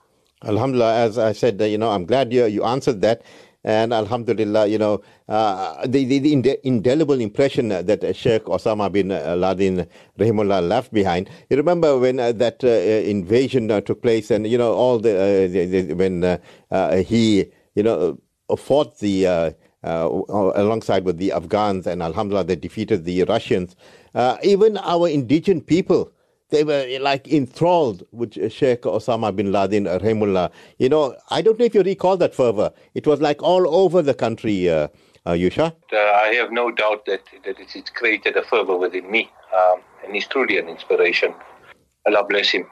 Alhamdulillah, 0.45 0.95
as 0.95 1.19
I 1.19 1.33
said, 1.33 1.61
you 1.61 1.79
know, 1.79 1.91
I'm 1.91 2.05
glad 2.05 2.33
you, 2.33 2.47
you 2.47 2.65
answered 2.65 3.01
that. 3.03 3.23
And 3.65 3.93
Alhamdulillah, 3.93 4.69
you 4.69 4.79
know, 4.79 5.03
uh, 5.29 5.85
the, 5.87 6.05
the, 6.05 6.21
the, 6.21 6.67
indelible 6.67 7.21
impression 7.21 7.69
that 7.71 8.17
Sheikh 8.17 8.45
Osama 8.45 8.91
bin 8.91 9.09
Laden 9.09 9.87
Rahimullah 10.17 10.67
left 10.67 10.93
behind. 10.93 11.29
You 11.51 11.57
remember 11.57 11.99
when 11.99 12.21
uh, 12.21 12.31
that 12.33 12.63
uh, 12.63 12.69
invasion 12.69 13.71
uh, 13.71 13.81
took 13.81 14.01
place 14.01 14.31
and, 14.31 14.47
you 14.47 14.59
know, 14.59 14.73
all 14.73 15.01
the, 15.01 15.13
uh, 15.13 15.49
the, 15.49 15.83
the 15.83 15.95
when 15.95 16.25
uh, 16.71 16.97
he, 16.99 17.47
you 17.75 17.83
know, 17.83 18.19
fought 18.57 19.01
the, 19.01 19.55
alongside 19.83 21.05
with 21.05 21.19
the 21.19 21.33
Afghans 21.33 21.87
and 21.87 22.03
Alhamdulillah, 22.03 22.45
they 22.45 22.57
defeated 22.57 23.05
the 23.05 23.25
Russians. 23.25 23.77
even 24.43 24.77
our 24.79 25.09
indigenous 25.09 25.65
people, 25.67 26.13
they 26.51 26.65
were 26.65 26.87
like 27.01 27.29
enthralled 27.29 28.03
with 28.13 28.33
Sheikh 28.51 28.83
Osama 28.83 29.35
bin 29.35 29.53
Laden 29.53 29.85
Rahimullah. 29.85 30.51
You 30.79 30.89
know, 30.89 31.15
I 31.31 31.43
don't 31.43 31.59
know 31.59 31.65
if 31.65 31.75
you 31.75 31.83
recall 31.83 32.17
that 32.17 32.35
fervor. 32.35 32.73
It 32.95 33.07
was 33.07 33.21
like 33.21 33.43
all 33.43 33.75
over 33.75 34.01
the 34.03 34.15
country, 34.15 34.69
uh, 34.69 34.89
uh, 35.27 35.33
Yousha. 35.33 35.75
Uh, 35.93 35.97
I 35.97 36.33
have 36.35 36.51
no 36.51 36.71
doubt 36.71 37.05
that, 37.07 37.23
that 37.45 37.57
it's 37.59 37.91
created 37.91 38.37
a 38.37 38.43
fervor 38.45 38.77
within 38.77 39.11
me. 39.11 39.31
Um, 39.55 39.81
and 40.05 40.15
he's 40.15 40.27
truly 40.27 40.59
an 40.59 40.69
inspiration. 40.69 41.35
Allah 42.07 42.25
bless 42.27 42.51
him. 42.51 42.67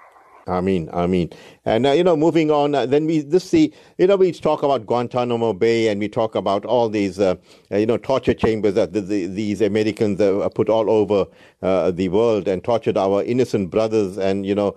I 0.49 0.61
mean, 0.61 0.89
I 0.93 1.09
mean, 1.09 1.31
and 1.65 1.87
uh, 1.87 1.91
you 1.91 2.05
know, 2.05 2.17
moving 2.17 2.53
on. 2.53 2.75
Uh, 2.75 2.87
then 2.87 3.07
we 3.07 3.21
this 3.21 3.43
see, 3.43 3.73
you 3.99 4.07
know, 4.07 4.15
we 4.15 4.31
talk 4.31 4.63
about 4.63 4.87
Guantanamo 4.87 5.53
Bay, 5.53 5.89
and 5.89 5.99
we 5.99 6.09
talk 6.09 6.37
about 6.37 6.65
all 6.65 6.89
these, 6.89 7.19
uh, 7.19 7.35
uh 7.73 7.77
you 7.77 7.87
know, 7.87 7.97
torture 7.97 8.35
chambers 8.35 8.75
that 8.75 8.93
the, 8.93 9.01
the, 9.01 9.27
these 9.27 9.61
Americans 9.61 10.21
uh, 10.21 10.49
put 10.51 10.69
all 10.69 10.89
over 10.89 11.27
uh, 11.63 11.91
the 11.91 12.09
world 12.11 12.47
and 12.47 12.63
tortured 12.63 12.97
our 12.97 13.25
innocent 13.25 13.71
brothers 13.71 14.19
and 14.19 14.47
you 14.47 14.55
know, 14.55 14.77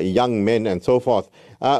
young 0.00 0.44
men 0.44 0.66
and 0.66 0.82
so 0.82 1.00
forth. 1.00 1.30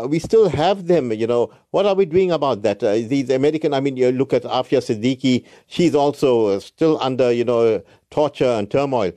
we 0.09 0.19
still 0.19 0.49
have 0.49 0.87
them. 0.87 1.13
You 1.13 1.27
know, 1.27 1.53
what 1.73 1.85
are 1.85 1.95
we 1.95 2.07
doing 2.07 2.33
about 2.33 2.63
that? 2.63 2.81
these 2.81 3.29
American, 3.29 3.75
I 3.75 3.81
mean, 3.81 3.99
you 3.99 4.13
look 4.13 4.33
at 4.33 4.45
Afia 4.45 4.81
Siddiqui; 4.81 5.45
she's 5.67 5.95
also 5.95 6.59
still 6.59 6.99
under, 7.03 7.31
you 7.31 7.45
know, 7.45 7.83
torture 8.11 8.47
and 8.59 8.71
turmoil. 8.71 9.13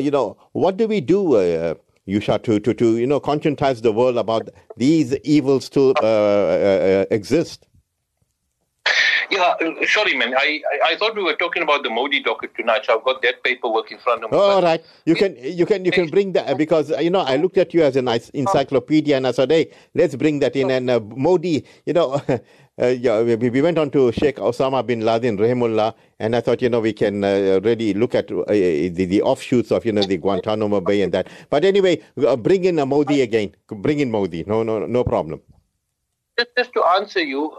you 0.00 0.10
know, 0.10 0.36
what 0.50 0.76
do 0.76 0.88
we 0.88 1.00
do? 1.00 1.76
Yousha, 2.08 2.42
to, 2.42 2.58
to, 2.60 2.74
to 2.74 2.98
you 2.98 3.06
know 3.06 3.20
conscientize 3.20 3.82
the 3.82 3.92
world 3.92 4.16
about 4.16 4.48
these 4.76 5.14
evils 5.24 5.64
still 5.66 5.94
uh, 6.02 6.06
uh, 6.06 7.04
exist. 7.10 7.66
Yeah, 9.30 9.54
uh, 9.62 9.86
sorry, 9.86 10.14
man. 10.14 10.34
I, 10.34 10.60
I, 10.84 10.92
I 10.92 10.96
thought 10.96 11.16
we 11.16 11.22
were 11.22 11.36
talking 11.36 11.62
about 11.62 11.82
the 11.84 11.88
Modi 11.88 12.22
docket 12.22 12.54
tonight, 12.54 12.84
so 12.84 12.98
I've 12.98 13.04
got 13.04 13.22
that 13.22 13.42
paperwork 13.42 13.90
in 13.90 13.98
front 13.98 14.24
of 14.24 14.30
me. 14.30 14.36
Oh, 14.36 14.56
all 14.56 14.62
right, 14.62 14.84
you 15.06 15.14
can 15.14 15.36
you 15.36 15.64
can 15.64 15.86
you 15.86 15.90
can 15.90 16.08
bring 16.08 16.32
that 16.32 16.58
because 16.58 16.90
you 17.00 17.08
know 17.08 17.20
I 17.20 17.36
looked 17.36 17.56
at 17.56 17.72
you 17.72 17.82
as 17.82 17.96
an 17.96 18.08
encyclopedia 18.34 19.16
and 19.16 19.26
I 19.26 19.30
said, 19.30 19.50
hey, 19.50 19.70
let's 19.94 20.16
bring 20.16 20.40
that 20.40 20.54
in. 20.54 20.70
And 20.70 20.90
uh, 20.90 21.00
Modi, 21.00 21.64
you 21.86 21.94
know, 21.94 22.20
uh, 22.82 22.86
yeah, 22.88 23.22
we, 23.22 23.36
we, 23.36 23.62
went 23.62 23.78
on 23.78 23.90
to 23.90 24.10
Sheikh 24.12 24.36
Osama 24.36 24.84
bin 24.84 25.00
Laden, 25.00 25.38
Rahimullah, 25.38 25.94
and 26.18 26.34
I 26.34 26.40
thought 26.40 26.60
you 26.60 26.68
know 26.68 26.80
we 26.80 26.92
can 26.92 27.22
uh, 27.22 27.60
really 27.62 27.94
look 27.94 28.14
at 28.14 28.30
uh, 28.30 28.44
the, 28.46 28.88
the 28.90 29.22
offshoots 29.22 29.70
of 29.70 29.84
you 29.84 29.92
know 29.92 30.02
the 30.02 30.16
Guantanamo 30.16 30.80
Bay 30.80 31.02
and 31.02 31.12
that. 31.12 31.28
But 31.48 31.64
anyway, 31.64 32.02
uh, 32.26 32.36
bring 32.36 32.64
in 32.64 32.76
Modi 32.88 33.22
again. 33.22 33.54
Bring 33.68 34.00
in 34.00 34.10
Modi. 34.10 34.44
No, 34.46 34.62
no, 34.62 34.86
no 34.86 35.04
problem. 35.04 35.40
Just, 36.38 36.50
just 36.56 36.72
to 36.72 36.84
answer 36.84 37.20
you 37.20 37.52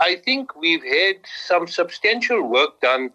I 0.00 0.16
think 0.16 0.54
we've 0.56 0.82
had 0.82 1.16
some 1.46 1.66
substantial 1.66 2.42
work 2.42 2.80
done 2.80 3.10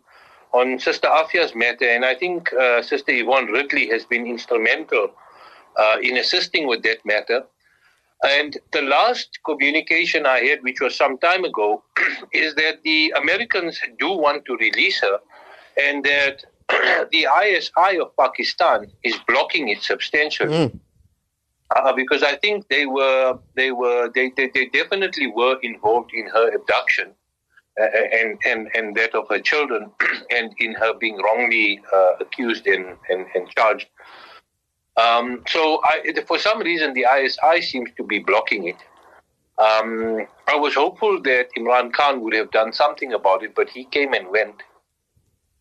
on 0.53 0.79
Sister 0.79 1.07
Afia's 1.07 1.53
matter, 1.53 1.85
and 1.85 2.05
I 2.05 2.15
think 2.15 2.51
uh, 2.53 2.81
Sister 2.81 3.11
Yvonne 3.11 3.47
Ridley 3.47 3.87
has 3.89 4.05
been 4.05 4.25
instrumental 4.25 5.11
uh, 5.77 5.97
in 6.01 6.17
assisting 6.17 6.67
with 6.67 6.81
that 6.83 7.05
matter. 7.05 7.45
And 8.23 8.57
the 8.73 8.81
last 8.81 9.39
communication 9.45 10.25
I 10.25 10.39
had, 10.39 10.61
which 10.61 10.81
was 10.81 10.95
some 10.95 11.17
time 11.19 11.45
ago, 11.45 11.83
is 12.33 12.55
that 12.55 12.83
the 12.83 13.13
Americans 13.15 13.79
do 13.97 14.09
want 14.11 14.45
to 14.45 14.57
release 14.57 14.99
her, 15.01 15.19
and 15.81 16.03
that 16.03 16.43
the 17.11 17.27
ISI 17.43 17.99
of 17.99 18.15
Pakistan 18.17 18.91
is 19.03 19.15
blocking 19.27 19.69
it 19.69 19.81
substantially. 19.81 20.53
Mm 20.53 20.79
uh, 21.75 21.93
because 21.93 22.23
I 22.23 22.35
think 22.37 22.67
they 22.69 22.85
were 22.85 23.37
they 23.55 23.71
were 23.71 24.09
they, 24.13 24.31
they, 24.35 24.49
they 24.53 24.67
definitely 24.67 25.27
were 25.27 25.57
involved 25.61 26.11
in 26.13 26.27
her 26.27 26.53
abduction 26.53 27.13
uh, 27.79 27.85
and, 27.85 28.39
and 28.45 28.69
and 28.73 28.95
that 28.95 29.13
of 29.15 29.27
her 29.29 29.39
children 29.39 29.91
and 30.35 30.53
in 30.59 30.73
her 30.73 30.93
being 30.93 31.17
wrongly 31.17 31.81
uh, 31.93 32.13
accused 32.19 32.67
and, 32.67 32.97
and, 33.09 33.25
and 33.35 33.49
charged. 33.49 33.87
Um, 34.99 35.43
so 35.47 35.81
I, 35.83 36.13
for 36.27 36.37
some 36.37 36.59
reason 36.59 36.93
the 36.93 37.05
ISI 37.17 37.61
seems 37.61 37.89
to 37.97 38.03
be 38.03 38.19
blocking 38.19 38.67
it. 38.67 38.77
Um, 39.57 40.25
I 40.47 40.55
was 40.55 40.75
hopeful 40.75 41.21
that 41.23 41.47
Imran 41.57 41.93
Khan 41.93 42.21
would 42.21 42.33
have 42.33 42.51
done 42.51 42.71
something 42.73 43.13
about 43.13 43.43
it, 43.43 43.53
but 43.55 43.69
he 43.69 43.85
came 43.85 44.13
and 44.13 44.29
went. 44.29 44.55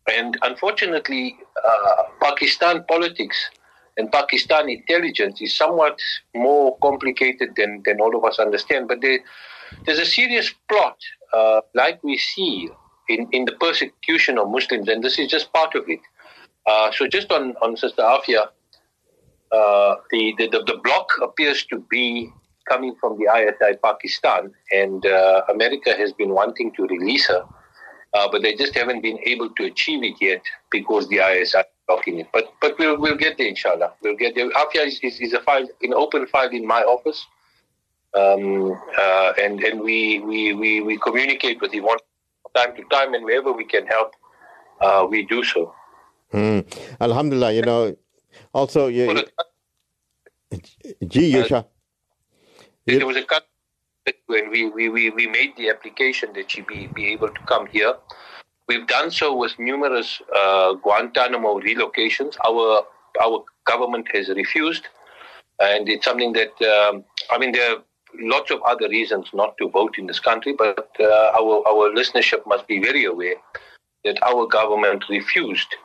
And 0.07 0.37
unfortunately, 0.41 1.37
uh, 1.67 2.03
Pakistan 2.21 2.85
politics 2.87 3.37
and 3.97 4.11
Pakistan 4.11 4.69
intelligence 4.69 5.41
is 5.41 5.55
somewhat 5.55 5.99
more 6.33 6.77
complicated 6.81 7.49
than, 7.55 7.83
than 7.85 7.99
all 7.99 8.15
of 8.15 8.23
us 8.23 8.39
understand. 8.39 8.87
But 8.87 9.01
there, 9.01 9.19
there's 9.85 9.99
a 9.99 10.05
serious 10.05 10.53
plot, 10.69 10.97
uh, 11.33 11.61
like 11.75 12.01
we 12.03 12.17
see 12.17 12.69
in, 13.09 13.27
in 13.31 13.45
the 13.45 13.53
persecution 13.59 14.37
of 14.37 14.49
Muslims, 14.49 14.87
and 14.87 15.03
this 15.03 15.19
is 15.19 15.29
just 15.29 15.51
part 15.51 15.75
of 15.75 15.83
it. 15.87 15.99
Uh, 16.65 16.91
so, 16.91 17.07
just 17.07 17.31
on, 17.31 17.55
on 17.61 17.75
Sister 17.75 18.01
Afia, 18.01 18.47
uh, 19.51 19.95
the, 20.11 20.35
the, 20.37 20.47
the, 20.47 20.79
block 20.83 21.09
appears 21.21 21.65
to 21.65 21.83
be 21.89 22.29
coming 22.69 22.95
from 22.99 23.17
the 23.17 23.25
ISI 23.25 23.77
Pakistan, 23.83 24.53
and 24.71 25.05
uh, 25.05 25.41
America 25.49 25.93
has 25.97 26.13
been 26.13 26.29
wanting 26.29 26.71
to 26.75 26.83
release 26.87 27.27
her, 27.27 27.43
uh, 28.13 28.27
but 28.31 28.43
they 28.43 28.53
just 28.55 28.75
haven't 28.75 29.01
been 29.01 29.19
able 29.25 29.49
to 29.51 29.65
achieve 29.65 30.03
it 30.03 30.15
yet 30.21 30.43
because 30.71 31.07
the 31.09 31.17
ISI 31.17 31.63
blocking 31.87 32.19
it. 32.19 32.27
But 32.31 32.53
but 32.61 32.77
we'll 32.77 32.97
we'll 32.99 33.17
get 33.17 33.37
there, 33.37 33.47
inshallah. 33.47 33.93
We'll 34.03 34.15
get 34.15 34.35
there. 34.35 34.49
Afia 34.51 34.85
is, 34.85 34.99
is, 35.01 35.19
is 35.19 35.33
a 35.33 35.41
file, 35.41 35.67
an 35.81 35.93
open 35.93 36.27
file 36.27 36.49
in 36.49 36.65
my 36.65 36.81
office, 36.81 37.25
um, 38.13 38.77
uh, 38.97 39.33
and 39.41 39.63
and 39.63 39.81
we, 39.81 40.19
we 40.19 40.53
we 40.53 40.81
we 40.81 40.97
communicate 40.97 41.59
with 41.61 41.73
Yvonne 41.73 41.97
time 42.55 42.75
to 42.75 42.83
time, 42.91 43.13
and 43.13 43.25
wherever 43.25 43.51
we 43.51 43.65
can 43.65 43.85
help, 43.87 44.13
uh, 44.81 45.07
we 45.09 45.25
do 45.25 45.43
so. 45.43 45.73
Hmm. 46.31 46.59
Alhamdulillah, 47.01 47.53
you 47.53 47.63
know. 47.63 47.95
Also, 48.53 48.87
you, 48.87 49.23
Gee, 51.07 51.33
Yousha. 51.33 51.57
Uh, 51.57 51.63
there 52.85 53.05
was 53.05 53.17
a 53.17 53.23
cut 53.23 53.45
when 54.25 54.49
we, 54.49 54.69
we, 54.69 54.89
we, 54.89 55.09
we 55.11 55.27
made 55.27 55.55
the 55.57 55.69
application 55.69 56.33
that 56.33 56.49
she 56.49 56.61
be, 56.61 56.87
be 56.87 57.07
able 57.07 57.29
to 57.29 57.41
come 57.45 57.67
here. 57.67 57.93
We've 58.67 58.87
done 58.87 59.11
so 59.11 59.35
with 59.35 59.57
numerous 59.59 60.21
uh, 60.35 60.73
Guantanamo 60.73 61.59
relocations. 61.59 62.35
Our 62.45 62.83
our 63.21 63.43
government 63.65 64.07
has 64.13 64.29
refused, 64.29 64.87
and 65.59 65.89
it's 65.89 66.05
something 66.05 66.33
that 66.33 66.53
um, 66.61 67.03
I 67.31 67.39
mean 67.39 67.51
there 67.51 67.71
are 67.71 67.83
lots 68.21 68.51
of 68.51 68.61
other 68.61 68.87
reasons 68.87 69.27
not 69.33 69.57
to 69.57 69.69
vote 69.69 69.97
in 69.97 70.05
this 70.05 70.19
country, 70.19 70.53
but 70.53 70.89
uh, 70.99 71.31
our 71.39 71.67
our 71.67 71.89
listenership 71.95 72.45
must 72.45 72.67
be 72.67 72.79
very 72.79 73.05
aware 73.05 73.35
that 74.05 74.21
our 74.21 74.45
government 74.45 75.03
refused 75.09 75.75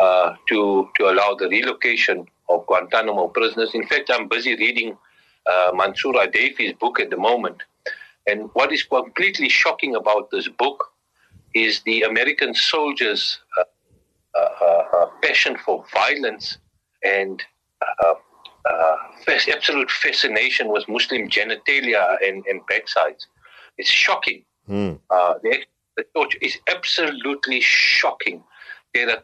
uh, 0.00 0.34
to 0.48 0.88
to 0.96 1.10
allow 1.10 1.34
the 1.34 1.48
relocation 1.48 2.26
of 2.48 2.66
Guantanamo 2.66 3.28
prisoners. 3.28 3.74
In 3.74 3.86
fact, 3.86 4.10
I'm 4.12 4.28
busy 4.28 4.56
reading 4.56 4.96
uh, 5.50 5.70
Mansour 5.74 6.12
Adayfi's 6.12 6.72
book 6.74 7.00
at 7.00 7.10
the 7.10 7.16
moment, 7.16 7.62
and 8.26 8.50
what 8.52 8.72
is 8.72 8.82
completely 8.84 9.48
shocking 9.48 9.96
about 9.96 10.30
this 10.30 10.48
book 10.48 10.92
is 11.54 11.80
the 11.82 12.02
American 12.02 12.54
soldiers' 12.54 13.40
uh, 13.58 13.64
uh, 14.38 14.82
uh, 14.96 15.06
passion 15.22 15.56
for 15.64 15.84
violence 15.92 16.58
and 17.02 17.42
absolute 19.48 19.90
fascination 19.90 20.68
with 20.68 20.88
Muslim 20.88 21.28
genitalia 21.28 22.16
and, 22.22 22.44
and 22.46 22.60
backsides. 22.70 23.26
It's 23.78 23.90
shocking. 23.90 24.44
Mm. 24.68 25.00
the, 25.42 25.58
the 25.96 26.04
torture 26.14 26.38
is 26.42 26.58
absolutely 26.68 27.60
shocking. 27.60 28.42
They're 28.94 29.08
a 29.08 29.22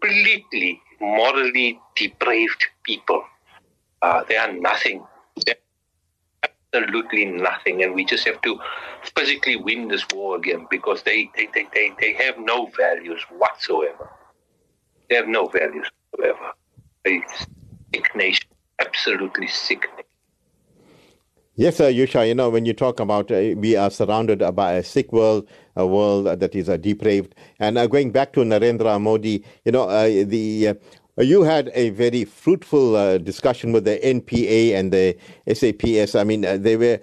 completely 0.00 0.80
morally 1.00 1.80
depraved 1.94 2.66
people. 2.82 3.22
Uh, 4.02 4.22
they 4.28 4.36
are 4.36 4.52
nothing. 4.52 5.04
They're 5.44 5.56
absolutely 6.74 7.26
nothing, 7.26 7.82
and 7.82 7.94
we 7.94 8.04
just 8.04 8.26
have 8.26 8.40
to 8.42 8.58
physically 9.16 9.56
win 9.56 9.88
this 9.88 10.04
war 10.14 10.36
again 10.36 10.66
because 10.70 11.02
they, 11.02 11.30
they, 11.36 11.48
they, 11.54 11.66
they, 11.74 11.92
they 12.00 12.12
have 12.14 12.38
no 12.38 12.70
values 12.76 13.20
whatsoever. 13.36 14.10
They 15.08 15.16
have 15.16 15.28
no 15.28 15.46
values 15.46 15.86
whatsoever. 16.10 16.52
A 17.06 17.22
sick 17.94 18.14
nation, 18.14 18.48
absolutely 18.80 19.46
sick 19.48 19.88
nation. 19.96 20.05
Yes, 21.58 21.76
sir, 21.76 21.90
Yousha, 21.90 22.28
you 22.28 22.34
know, 22.34 22.50
when 22.50 22.66
you 22.66 22.74
talk 22.74 23.00
about 23.00 23.30
uh, 23.30 23.54
we 23.56 23.76
are 23.76 23.90
surrounded 23.90 24.40
by 24.54 24.74
a 24.74 24.84
sick 24.84 25.10
world, 25.10 25.48
a 25.74 25.86
world 25.86 26.26
that 26.26 26.54
is 26.54 26.68
uh, 26.68 26.76
depraved. 26.76 27.34
And 27.58 27.78
uh, 27.78 27.86
going 27.86 28.10
back 28.12 28.34
to 28.34 28.40
Narendra 28.40 29.00
Modi, 29.00 29.42
you 29.64 29.72
know, 29.72 29.84
uh, 29.88 30.04
the 30.04 30.68
uh, 31.18 31.22
you 31.22 31.44
had 31.44 31.70
a 31.72 31.88
very 31.90 32.26
fruitful 32.26 32.94
uh, 32.94 33.16
discussion 33.16 33.72
with 33.72 33.86
the 33.86 33.98
NPA 34.04 34.74
and 34.74 34.92
the 34.92 35.16
SAPS. 35.50 36.14
I 36.14 36.24
mean, 36.24 36.42
they 36.42 36.76
were 36.76 37.00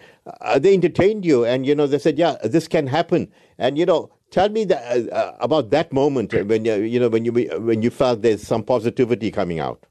they 0.60 0.76
entertained 0.76 1.26
you, 1.26 1.46
and 1.46 1.66
you 1.66 1.74
know 1.74 1.88
they 1.88 1.98
said, 1.98 2.20
"Yeah, 2.20 2.38
this 2.44 2.68
can 2.68 2.86
happen." 2.86 3.32
And 3.58 3.76
you 3.76 3.88
know, 3.88 4.12
tell 4.30 4.50
me 4.50 4.66
that, 4.66 5.10
uh, 5.12 5.34
about 5.40 5.72
that 5.72 5.92
moment 5.92 6.32
when 6.32 6.64
you 6.64 6.76
you 6.76 7.00
know 7.00 7.10
when 7.10 7.26
you 7.26 7.32
when 7.32 7.82
you 7.82 7.90
felt 7.90 8.22
there's 8.22 8.46
some 8.46 8.62
positivity 8.62 9.32
coming 9.32 9.60
out. 9.60 9.84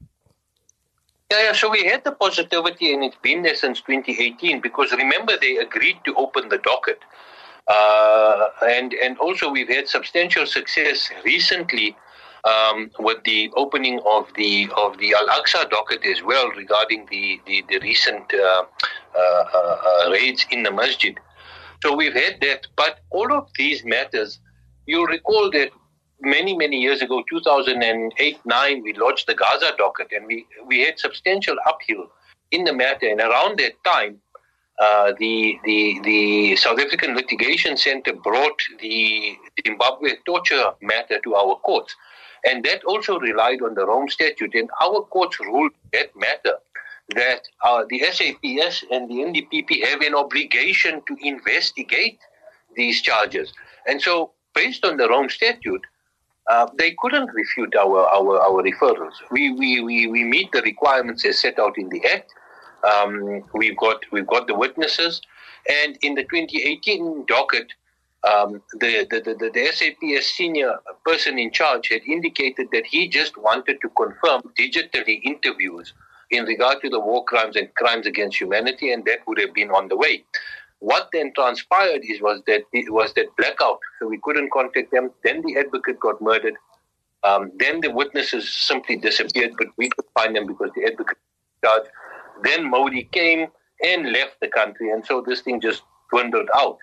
Yeah, 1.31 1.43
yeah, 1.45 1.53
so 1.53 1.69
we 1.69 1.83
had 1.85 2.03
the 2.03 2.11
positivity, 2.11 2.93
and 2.93 3.03
it's 3.03 3.17
been 3.21 3.41
there 3.41 3.55
since 3.55 3.81
2018. 3.81 4.61
Because 4.61 4.91
remember, 4.91 5.33
they 5.39 5.57
agreed 5.57 5.97
to 6.05 6.13
open 6.15 6.49
the 6.49 6.59
docket, 6.59 6.99
and 8.61 8.93
and 8.93 9.17
also 9.17 9.49
we've 9.49 9.69
had 9.69 9.87
substantial 9.87 10.45
success 10.45 11.09
recently 11.25 11.95
um, 12.43 12.91
with 12.99 13.23
the 13.23 13.51
opening 13.55 13.99
of 14.05 14.27
the 14.35 14.69
of 14.75 14.97
the 14.97 15.13
Al 15.15 15.27
Aqsa 15.27 15.69
docket 15.69 16.05
as 16.05 16.21
well 16.23 16.49
regarding 16.51 17.07
the 17.09 17.39
the, 17.45 17.63
the 17.69 17.79
recent 17.79 18.33
uh, 18.33 18.63
uh, 19.15 19.19
uh, 19.19 19.77
uh, 20.07 20.11
raids 20.11 20.45
in 20.51 20.63
the 20.63 20.71
masjid. 20.71 21.17
So 21.81 21.95
we've 21.95 22.13
had 22.13 22.39
that, 22.41 22.67
but 22.75 22.99
all 23.09 23.33
of 23.33 23.49
these 23.57 23.83
matters, 23.83 24.39
you'll 24.85 25.05
recall 25.05 25.51
that 25.51 25.71
many 26.23 26.55
many 26.57 26.77
years 26.77 27.01
ago, 27.01 27.23
2008 27.29 28.39
nine, 28.45 28.81
we 28.81 28.93
launched 28.93 29.27
the 29.27 29.35
Gaza 29.35 29.73
docket, 29.77 30.07
and 30.11 30.25
we 30.25 30.45
we 30.65 30.81
had 30.81 30.99
substantial 30.99 31.55
uphill 31.67 32.11
in 32.51 32.63
the 32.63 32.73
matter, 32.73 33.07
and 33.07 33.19
around 33.19 33.59
that 33.59 33.73
time. 33.83 34.19
Uh, 34.79 35.13
the 35.19 35.59
the 35.65 35.99
the 36.03 36.55
South 36.55 36.79
African 36.79 37.15
Litigation 37.15 37.77
Center 37.77 38.11
brought 38.11 38.59
the 38.81 39.35
Zimbabwe 39.63 40.13
torture 40.25 40.71
matter 40.81 41.19
to 41.23 41.35
our 41.35 41.55
courts. 41.57 41.95
And 42.45 42.65
that 42.65 42.83
also 42.83 43.19
relied 43.19 43.61
on 43.61 43.75
the 43.75 43.85
Rome 43.85 44.09
Statute. 44.09 44.53
And 44.55 44.69
our 44.81 45.01
courts 45.01 45.39
ruled 45.39 45.71
that 45.93 46.09
matter 46.15 46.57
that 47.15 47.41
uh, 47.63 47.83
the 47.89 47.99
SAPS 47.99 48.83
and 48.91 49.09
the 49.09 49.15
NDPP 49.15 49.85
have 49.85 50.01
an 50.01 50.15
obligation 50.15 51.01
to 51.07 51.17
investigate 51.21 52.19
these 52.75 53.01
charges. 53.01 53.53
And 53.87 54.01
so, 54.01 54.31
based 54.55 54.85
on 54.85 54.97
the 54.97 55.07
Rome 55.07 55.29
Statute, 55.29 55.81
uh, 56.49 56.67
they 56.77 56.95
couldn't 56.99 57.29
refute 57.33 57.75
our, 57.75 57.99
our, 57.99 58.39
our 58.39 58.63
referrals. 58.63 59.13
We, 59.31 59.53
we, 59.53 59.81
we, 59.81 60.07
we 60.07 60.23
meet 60.23 60.51
the 60.51 60.61
requirements 60.61 61.25
as 61.25 61.39
set 61.39 61.59
out 61.59 61.77
in 61.77 61.89
the 61.89 62.03
Act. 62.05 62.33
Um, 62.83 63.43
we've, 63.53 63.77
got, 63.77 64.01
we've 64.11 64.27
got 64.27 64.47
the 64.47 64.55
witnesses. 64.55 65.21
And 65.69 65.97
in 66.01 66.15
the 66.15 66.23
2018 66.23 67.25
docket, 67.27 67.67
um, 68.25 68.61
the, 68.73 69.05
the, 69.09 69.21
the, 69.21 69.49
the 69.49 69.65
SAPS 69.71 70.27
senior 70.35 70.79
person 71.05 71.37
in 71.39 71.51
charge 71.51 71.89
had 71.89 72.01
indicated 72.03 72.67
that 72.71 72.85
he 72.85 73.07
just 73.07 73.37
wanted 73.37 73.79
to 73.81 73.89
confirm 73.89 74.41
digitally 74.57 75.21
interviews 75.23 75.93
in 76.29 76.45
regard 76.45 76.81
to 76.81 76.89
the 76.89 76.99
war 76.99 77.23
crimes 77.25 77.55
and 77.55 77.73
crimes 77.75 78.07
against 78.07 78.39
humanity, 78.39 78.91
and 78.91 79.05
that 79.05 79.19
would 79.27 79.39
have 79.39 79.53
been 79.53 79.71
on 79.71 79.87
the 79.87 79.95
way. 79.95 80.23
What 80.83 81.07
then 81.13 81.31
transpired 81.33 82.01
is 82.03 82.21
was 82.21 82.41
that 82.45 82.63
it 82.73 82.91
was 82.91 83.13
that 83.13 83.33
blackout, 83.37 83.79
so 83.97 84.07
we 84.09 84.19
couldn't 84.21 84.51
contact 84.51 84.91
them. 84.91 85.11
Then 85.23 85.41
the 85.41 85.57
advocate 85.57 85.97
got 85.97 86.21
murdered. 86.21 86.55
Um, 87.23 87.53
then 87.57 87.79
the 87.79 87.89
witnesses 87.89 88.53
simply 88.53 88.97
disappeared, 88.97 89.53
but 89.57 89.67
we 89.77 89.87
could 89.87 90.03
find 90.13 90.35
them 90.35 90.45
because 90.45 90.71
the 90.75 90.83
advocate 90.83 91.17
charged. 91.63 91.87
Then 92.43 92.69
Modi 92.69 93.05
came 93.13 93.47
and 93.81 94.11
left 94.11 94.41
the 94.41 94.49
country, 94.49 94.89
and 94.89 95.05
so 95.05 95.23
this 95.25 95.39
thing 95.39 95.61
just 95.61 95.83
dwindled 96.11 96.49
out. 96.53 96.79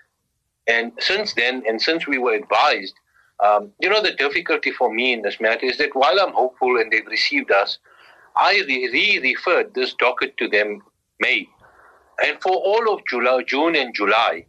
And 0.67 0.93
since 0.97 1.35
then, 1.35 1.61
and 1.67 1.79
since 1.79 2.07
we 2.07 2.17
were 2.17 2.33
advised, 2.33 2.95
um, 3.39 3.71
you 3.79 3.87
know, 3.87 4.01
the 4.01 4.13
difficulty 4.13 4.71
for 4.71 4.91
me 4.91 5.13
in 5.13 5.21
this 5.21 5.39
matter 5.39 5.67
is 5.67 5.77
that 5.77 5.95
while 5.95 6.19
I'm 6.19 6.33
hopeful 6.33 6.77
and 6.77 6.91
they've 6.91 7.05
received 7.05 7.51
us, 7.51 7.77
I 8.35 8.63
re 8.67 9.19
referred 9.21 9.75
this 9.75 9.93
docket 9.93 10.37
to 10.37 10.47
them 10.47 10.81
May. 11.19 11.47
And 12.23 12.39
for 12.41 12.53
all 12.53 12.93
of 12.93 13.01
July, 13.07 13.43
June 13.43 13.75
and 13.75 13.93
July, 13.93 14.45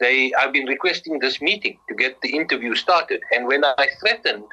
they 0.00 0.32
I've 0.38 0.52
been 0.52 0.66
requesting 0.66 1.18
this 1.18 1.40
meeting 1.40 1.78
to 1.88 1.94
get 1.94 2.20
the 2.22 2.36
interview 2.36 2.74
started. 2.74 3.20
And 3.32 3.46
when 3.46 3.64
I 3.64 3.88
threatened 4.00 4.44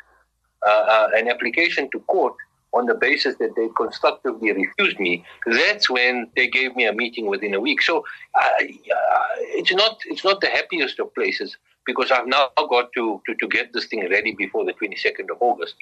uh, 0.66 0.70
uh, 0.70 1.08
an 1.16 1.28
application 1.28 1.90
to 1.92 2.00
court 2.02 2.36
on 2.74 2.86
the 2.88 2.96
basis 2.96 3.36
that 3.38 3.56
they 3.56 3.68
constructively 3.78 4.52
refused 4.52 5.00
me, 5.00 5.24
that's 5.46 5.90
when 5.90 6.30
they 6.36 6.48
gave 6.48 6.76
me 6.76 6.86
a 6.86 6.94
meeting 6.94 7.28
within 7.28 7.54
a 7.54 7.60
week. 7.60 7.82
So 7.82 8.06
uh, 8.40 8.50
it's 8.60 9.74
not 9.74 10.00
it's 10.06 10.24
not 10.24 10.42
the 10.42 10.48
happiest 10.48 11.00
of 11.00 11.14
places 11.14 11.58
because 11.86 12.12
I've 12.12 12.28
now 12.28 12.50
got 12.70 12.92
to, 12.94 13.22
to, 13.26 13.36
to 13.36 13.48
get 13.48 13.74
this 13.74 13.86
thing 13.86 14.08
ready 14.10 14.34
before 14.34 14.66
the 14.66 14.74
22nd 14.74 15.30
of 15.32 15.38
August. 15.42 15.76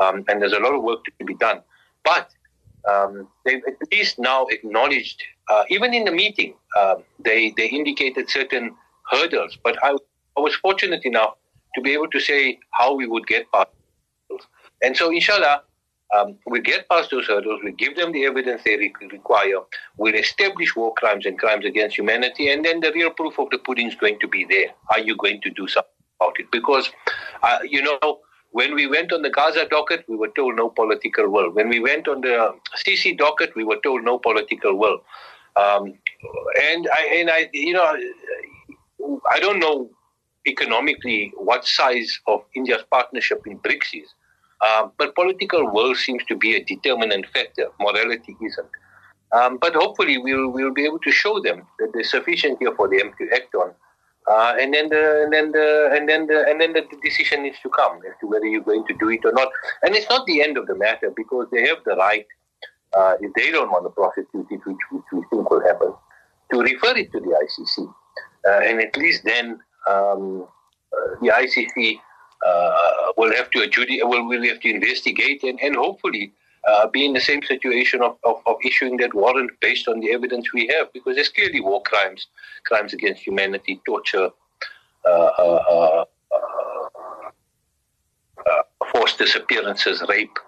Um, 0.00 0.24
and 0.28 0.40
there's 0.40 0.52
a 0.52 0.60
lot 0.60 0.74
of 0.74 0.82
work 0.82 1.04
to 1.04 1.24
be 1.24 1.34
done. 1.34 1.62
But 2.04 2.30
um, 2.88 3.28
they've 3.44 3.62
at 3.66 3.76
least 3.92 4.18
now 4.18 4.46
acknowledged, 4.46 5.22
uh, 5.50 5.64
even 5.68 5.94
in 5.94 6.04
the 6.04 6.12
meeting, 6.12 6.54
uh, 6.76 6.96
they, 7.18 7.52
they 7.56 7.66
indicated 7.66 8.28
certain 8.28 8.74
hurdles. 9.10 9.56
But 9.62 9.78
I, 9.82 9.96
I 10.36 10.40
was 10.40 10.54
fortunate 10.54 11.04
enough 11.04 11.34
to 11.74 11.80
be 11.80 11.92
able 11.92 12.08
to 12.08 12.20
say 12.20 12.58
how 12.72 12.94
we 12.94 13.06
would 13.06 13.26
get 13.26 13.50
past 13.52 13.70
those. 14.28 14.40
And 14.82 14.96
so, 14.96 15.10
inshallah, 15.10 15.62
um, 16.16 16.38
we 16.46 16.60
get 16.60 16.88
past 16.88 17.10
those 17.10 17.26
hurdles, 17.26 17.60
we 17.62 17.72
give 17.72 17.96
them 17.96 18.12
the 18.12 18.24
evidence 18.24 18.62
they 18.64 18.76
re- 18.76 18.92
require, 19.12 19.58
we'll 19.98 20.14
establish 20.14 20.74
war 20.74 20.94
crimes 20.94 21.26
and 21.26 21.38
crimes 21.38 21.66
against 21.66 21.98
humanity, 21.98 22.48
and 22.48 22.64
then 22.64 22.80
the 22.80 22.92
real 22.92 23.10
proof 23.10 23.38
of 23.38 23.50
the 23.50 23.58
pudding 23.58 23.88
is 23.88 23.94
going 23.94 24.18
to 24.20 24.28
be 24.28 24.46
there. 24.48 24.68
Are 24.90 25.00
you 25.00 25.16
going 25.16 25.40
to 25.42 25.50
do 25.50 25.68
something 25.68 25.90
about 26.18 26.40
it? 26.40 26.50
Because, 26.50 26.90
uh, 27.42 27.58
you 27.62 27.82
know, 27.82 28.20
when 28.52 28.74
we 28.74 28.86
went 28.86 29.12
on 29.12 29.20
the 29.22 29.30
Gaza 29.30 29.66
docket, 29.68 30.04
we 30.08 30.16
were 30.16 30.30
told 30.34 30.56
no 30.56 30.70
political 30.70 31.28
will. 31.28 31.50
When 31.50 31.68
we 31.68 31.80
went 31.80 32.08
on 32.08 32.22
the 32.22 32.54
CC 32.76 33.16
docket, 33.16 33.54
we 33.54 33.64
were 33.64 33.78
told 33.82 34.04
no 34.04 34.18
political 34.18 34.78
will. 34.78 35.00
Um, 35.58 35.94
and 36.62 36.88
I, 36.92 37.02
and 37.16 37.30
I, 37.30 37.48
you 37.52 37.72
know, 37.72 37.96
I 39.30 39.40
don't 39.40 39.58
know 39.58 39.90
economically 40.46 41.32
what 41.36 41.66
size 41.66 42.20
of 42.26 42.44
India's 42.54 42.82
partnership 42.90 43.46
in 43.46 43.58
BRICS 43.58 44.02
is, 44.02 44.08
uh, 44.60 44.88
but 44.98 45.14
political 45.14 45.70
will 45.70 45.94
seems 45.94 46.24
to 46.26 46.36
be 46.36 46.56
a 46.56 46.64
determinant 46.64 47.26
factor. 47.26 47.68
Morality 47.80 48.36
isn't. 48.44 48.68
Um, 49.32 49.58
but 49.58 49.74
hopefully, 49.74 50.16
we'll 50.18 50.48
we'll 50.48 50.72
be 50.72 50.84
able 50.84 51.00
to 51.00 51.12
show 51.12 51.40
them 51.40 51.66
that 51.78 51.90
there's 51.92 52.10
sufficient 52.10 52.58
here 52.60 52.74
for 52.74 52.88
them 52.88 53.12
to 53.18 53.28
act 53.34 53.54
on. 53.54 53.74
Uh, 54.30 54.54
and 54.60 54.74
then 54.74 54.88
the 54.88 55.22
and 55.22 55.32
then 55.32 55.52
the 55.52 55.90
and 55.92 56.08
then 56.08 56.26
the 56.26 56.44
and 56.48 56.60
then 56.60 56.72
the 56.72 56.84
decision 57.02 57.42
needs 57.42 57.58
to 57.62 57.68
come 57.70 57.98
as 58.06 58.14
to 58.20 58.26
whether 58.26 58.46
you're 58.46 58.62
going 58.62 58.86
to 58.86 58.94
do 58.98 59.10
it 59.10 59.20
or 59.24 59.32
not. 59.32 59.48
And 59.82 59.94
it's 59.94 60.08
not 60.08 60.26
the 60.26 60.42
end 60.42 60.56
of 60.56 60.66
the 60.66 60.74
matter 60.74 61.12
because 61.14 61.46
they 61.52 61.66
have 61.66 61.78
the 61.84 61.96
right, 61.96 62.26
uh, 62.96 63.14
if 63.20 63.32
they 63.34 63.50
don't 63.50 63.70
want 63.70 63.84
to 63.84 63.90
prosecute 63.90 64.46
it, 64.50 64.60
which, 64.66 64.76
which 64.90 65.04
we 65.12 65.22
think 65.30 65.50
will 65.50 65.62
happen, 65.62 65.92
to 66.52 66.60
refer 66.60 66.96
it 66.96 67.12
to 67.12 67.20
the 67.20 67.34
ICC. 67.44 67.92
Uh, 68.46 68.60
and 68.64 68.80
at 68.80 68.96
least 68.96 69.24
then 69.24 69.60
um, 69.88 70.46
uh, 70.92 71.14
the 71.20 71.28
ICC 71.28 71.98
uh, 72.46 73.12
will 73.16 73.34
have 73.34 73.50
to 73.50 73.58
will, 74.04 74.26
will 74.26 74.44
have 74.44 74.60
to 74.60 74.70
investigate, 74.70 75.42
and, 75.42 75.60
and 75.60 75.76
hopefully 75.76 76.32
uh, 76.66 76.86
be 76.88 77.04
in 77.04 77.12
the 77.12 77.20
same 77.20 77.42
situation 77.42 78.02
of, 78.02 78.16
of, 78.24 78.36
of, 78.46 78.56
issuing 78.64 78.96
that 78.98 79.14
warrant 79.14 79.50
based 79.60 79.88
on 79.88 80.00
the 80.00 80.12
evidence 80.12 80.52
we 80.52 80.66
have, 80.68 80.92
because 80.92 81.14
there's 81.16 81.28
clearly 81.28 81.60
war 81.60 81.82
crimes, 81.82 82.26
crimes 82.64 82.92
against 82.92 83.22
humanity, 83.22 83.80
torture, 83.86 84.30
uh, 85.06 85.10
uh, 85.10 86.04
uh 88.46 88.62
forced 88.92 89.18
disappearances, 89.18 90.02
rape. 90.08 90.38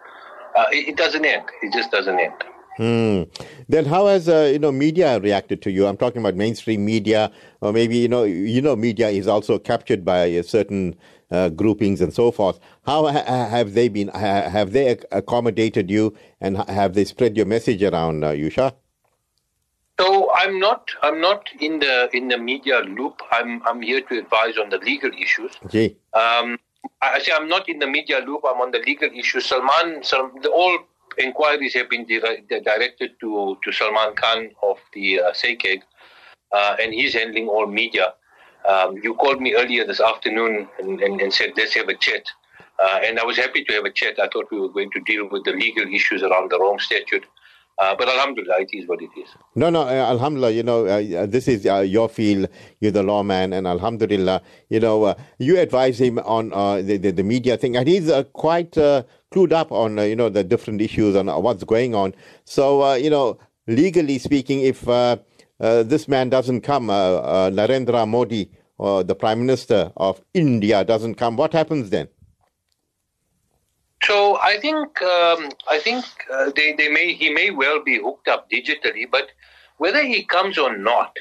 Uh, 0.57 0.67
it, 0.73 0.89
it, 0.89 0.97
doesn't 0.97 1.25
end. 1.25 1.45
It 1.63 1.73
just 1.73 1.91
doesn't 1.91 2.19
end. 2.19 2.33
Hmm. 2.77 3.23
Then 3.69 3.85
how 3.85 4.07
has 4.07 4.27
you 4.27 4.59
know 4.59 4.73
media 4.73 5.21
reacted 5.21 5.61
to 5.63 5.71
you? 5.71 5.87
I'm 5.87 5.97
talking 5.97 6.21
about 6.21 6.35
mainstream 6.35 6.85
media, 6.85 7.31
or 7.61 7.73
maybe 7.73 7.99
you 7.99 8.09
know 8.09 8.25
you 8.25 8.63
know 8.63 8.75
media 8.77 9.09
is 9.09 9.27
also 9.27 9.59
captured 9.59 10.05
by 10.05 10.41
certain 10.41 10.97
uh, 11.31 11.49
groupings 11.51 12.01
and 12.01 12.13
so 12.13 12.31
forth. 12.31 12.59
How 12.87 13.07
ha- 13.07 13.49
have 13.49 13.75
they 13.75 13.89
been? 13.89 14.09
Ha- 14.09 14.49
have 14.49 14.73
they 14.73 14.99
accommodated 15.13 15.91
you, 15.91 16.17
and 16.41 16.57
ha- 16.57 16.65
have 16.69 16.95
they 16.95 17.05
spread 17.05 17.37
your 17.37 17.47
message 17.47 17.83
around, 17.83 18.25
uh, 18.25 18.31
Yousha? 18.31 18.75
So 20.01 20.33
I'm 20.35 20.59
not 20.59 20.91
I'm 21.03 21.21
not 21.21 21.51
in 21.61 21.81
the 21.81 22.09
in 22.17 22.29
the 22.29 22.39
media 22.39 22.81
loop. 22.81 23.21
I'm 23.31 23.63
I'm 23.67 23.83
here 23.83 24.01
to 24.01 24.19
advise 24.19 24.57
on 24.57 24.71
the 24.71 24.79
legal 24.79 25.11
issues. 25.13 25.53
Okay. 25.67 25.97
Um, 26.15 26.59
I 27.03 27.19
say 27.21 27.33
I'm 27.33 27.49
not 27.49 27.69
in 27.69 27.79
the 27.79 27.87
media 27.87 28.19
loop. 28.27 28.43
I'm 28.45 28.61
on 28.61 28.71
the 28.71 28.79
legal 28.79 29.09
issues. 29.14 29.47
Salman, 29.47 30.03
all 30.53 30.79
inquiries 31.19 31.75
have 31.75 31.88
been 31.88 32.07
di- 32.07 32.21
directed 32.49 33.12
to 33.21 33.57
to 33.62 33.73
Salman 33.73 34.14
Khan 34.14 34.51
of 34.62 34.79
the 34.95 35.21
uh, 35.21 35.33
uh, 36.53 36.77
and 36.81 36.93
he's 36.93 37.14
handling 37.14 37.49
all 37.49 37.66
media. 37.66 38.14
Um, 38.69 38.99
you 39.03 39.14
called 39.14 39.40
me 39.40 39.55
earlier 39.55 39.87
this 39.87 40.01
afternoon 40.01 40.69
and, 40.79 41.01
and, 41.01 41.21
and 41.21 41.33
said, 41.33 41.53
let's 41.57 41.75
have 41.75 41.88
a 41.88 41.95
chat. 41.95 42.25
Uh, 42.83 43.01
and 43.05 43.19
I 43.19 43.25
was 43.25 43.37
happy 43.37 43.64
to 43.64 43.73
have 43.75 43.85
a 43.85 43.90
chat. 43.90 44.19
I 44.19 44.29
thought 44.29 44.51
we 44.51 44.61
were 44.61 44.69
going 44.69 44.90
to 44.93 45.01
deal 45.01 45.29
with 45.31 45.45
the 45.45 45.53
legal 45.53 45.87
issues 45.93 46.23
around 46.23 46.51
the 46.51 46.59
Rome 46.59 46.79
Statute. 46.79 47.25
Uh, 47.81 47.95
but 47.97 48.09
Alhamdulillah, 48.11 48.61
it 48.61 48.69
is 48.75 48.87
what 48.87 49.01
it 49.01 49.09
is. 49.16 49.29
No, 49.55 49.71
no, 49.71 49.83
uh, 49.83 50.11
Alhamdulillah, 50.14 50.51
you 50.51 50.62
know, 50.62 50.85
uh, 50.85 51.25
this 51.25 51.49
is 51.49 51.64
uh, 51.64 51.79
your 51.79 52.11
field. 52.11 52.49
You're 52.81 52.93
the 52.93 53.03
lawman, 53.03 53.55
and 53.55 53.66
Alhamdulillah, 53.66 54.43
you 54.69 54.81
know, 54.81 55.05
uh, 55.05 55.14
you 55.38 55.59
advise 55.59 55.99
him 55.99 56.19
on 56.19 56.53
uh, 56.53 56.83
the, 56.83 56.99
the, 56.99 57.11
the 57.11 57.23
media 57.23 57.57
thing, 57.57 57.79
and 57.79 57.88
he's 57.88 58.12
quite 58.35 58.73
clued 58.73 59.53
up 59.53 59.73
on, 59.73 59.97
you 59.97 60.14
know, 60.14 60.29
the 60.29 60.45
different 60.45 60.83
issues 60.83 61.14
and 61.14 61.29
what's 61.43 61.64
going 61.64 61.95
on. 61.95 62.14
So, 62.45 62.95
you 62.95 63.09
know, 63.09 63.38
legally 63.66 64.19
speaking, 64.19 64.61
if 64.61 64.87
uh, 64.87 65.16
this 65.59 66.07
man 66.07 66.29
doesn't 66.29 66.61
come, 66.61 66.90
uh, 66.90 66.93
uh, 66.93 67.51
Narendra 67.51 68.07
Modi, 68.07 68.51
the 68.79 69.14
Prime 69.14 69.40
Minister 69.40 69.90
of 69.97 70.21
India 70.35 70.85
doesn't 70.85 71.14
come, 71.14 71.37
what 71.37 71.55
happens 71.55 71.88
then? 71.90 72.09
So 74.03 74.39
I 74.41 74.59
think 74.59 75.03
um, 75.03 75.51
I 75.69 75.79
think 75.79 76.05
uh, 76.33 76.51
they, 76.57 76.73
they 76.73 76.89
may 76.89 77.13
he 77.13 77.31
may 77.31 77.51
well 77.51 77.83
be 77.83 77.99
hooked 77.99 78.29
up 78.29 78.51
digitally, 78.51 79.11
but 79.11 79.29
whether 79.77 80.03
he 80.03 80.25
comes 80.25 80.59
or 80.59 80.77
not 80.77 81.17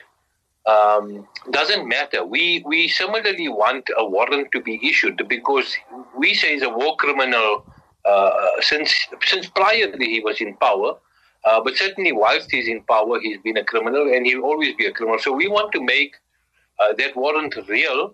um, 0.66 1.28
doesn't 1.52 1.88
matter. 1.88 2.24
We 2.26 2.64
we 2.66 2.88
similarly 2.88 3.50
want 3.50 3.90
a 3.98 4.06
warrant 4.06 4.52
to 4.54 4.62
be 4.62 4.80
issued 4.88 5.22
because 5.28 5.76
we 6.18 6.34
say 6.34 6.54
he's 6.54 6.64
a 6.64 6.70
war 6.70 6.96
criminal 6.98 7.66
uh, 8.06 8.48
since 8.62 8.94
since 9.26 9.48
prior 9.48 9.92
he 9.98 10.22
was 10.22 10.40
in 10.42 10.56
power. 10.58 10.96
Uh, 11.46 11.62
but 11.62 11.76
certainly, 11.78 12.12
whilst 12.12 12.52
he's 12.52 12.68
in 12.68 12.84
power, 12.84 13.20
he's 13.22 13.40
been 13.42 13.58
a 13.58 13.64
criminal 13.64 14.12
and 14.14 14.26
he'll 14.26 14.44
always 14.44 14.76
be 14.76 14.86
a 14.86 14.92
criminal. 14.92 15.20
So 15.20 15.32
we 15.32 15.48
want 15.48 15.72
to 15.72 15.82
make 15.82 16.16
uh, 16.80 16.94
that 16.98 17.16
warrant 17.16 17.56
real 17.68 18.14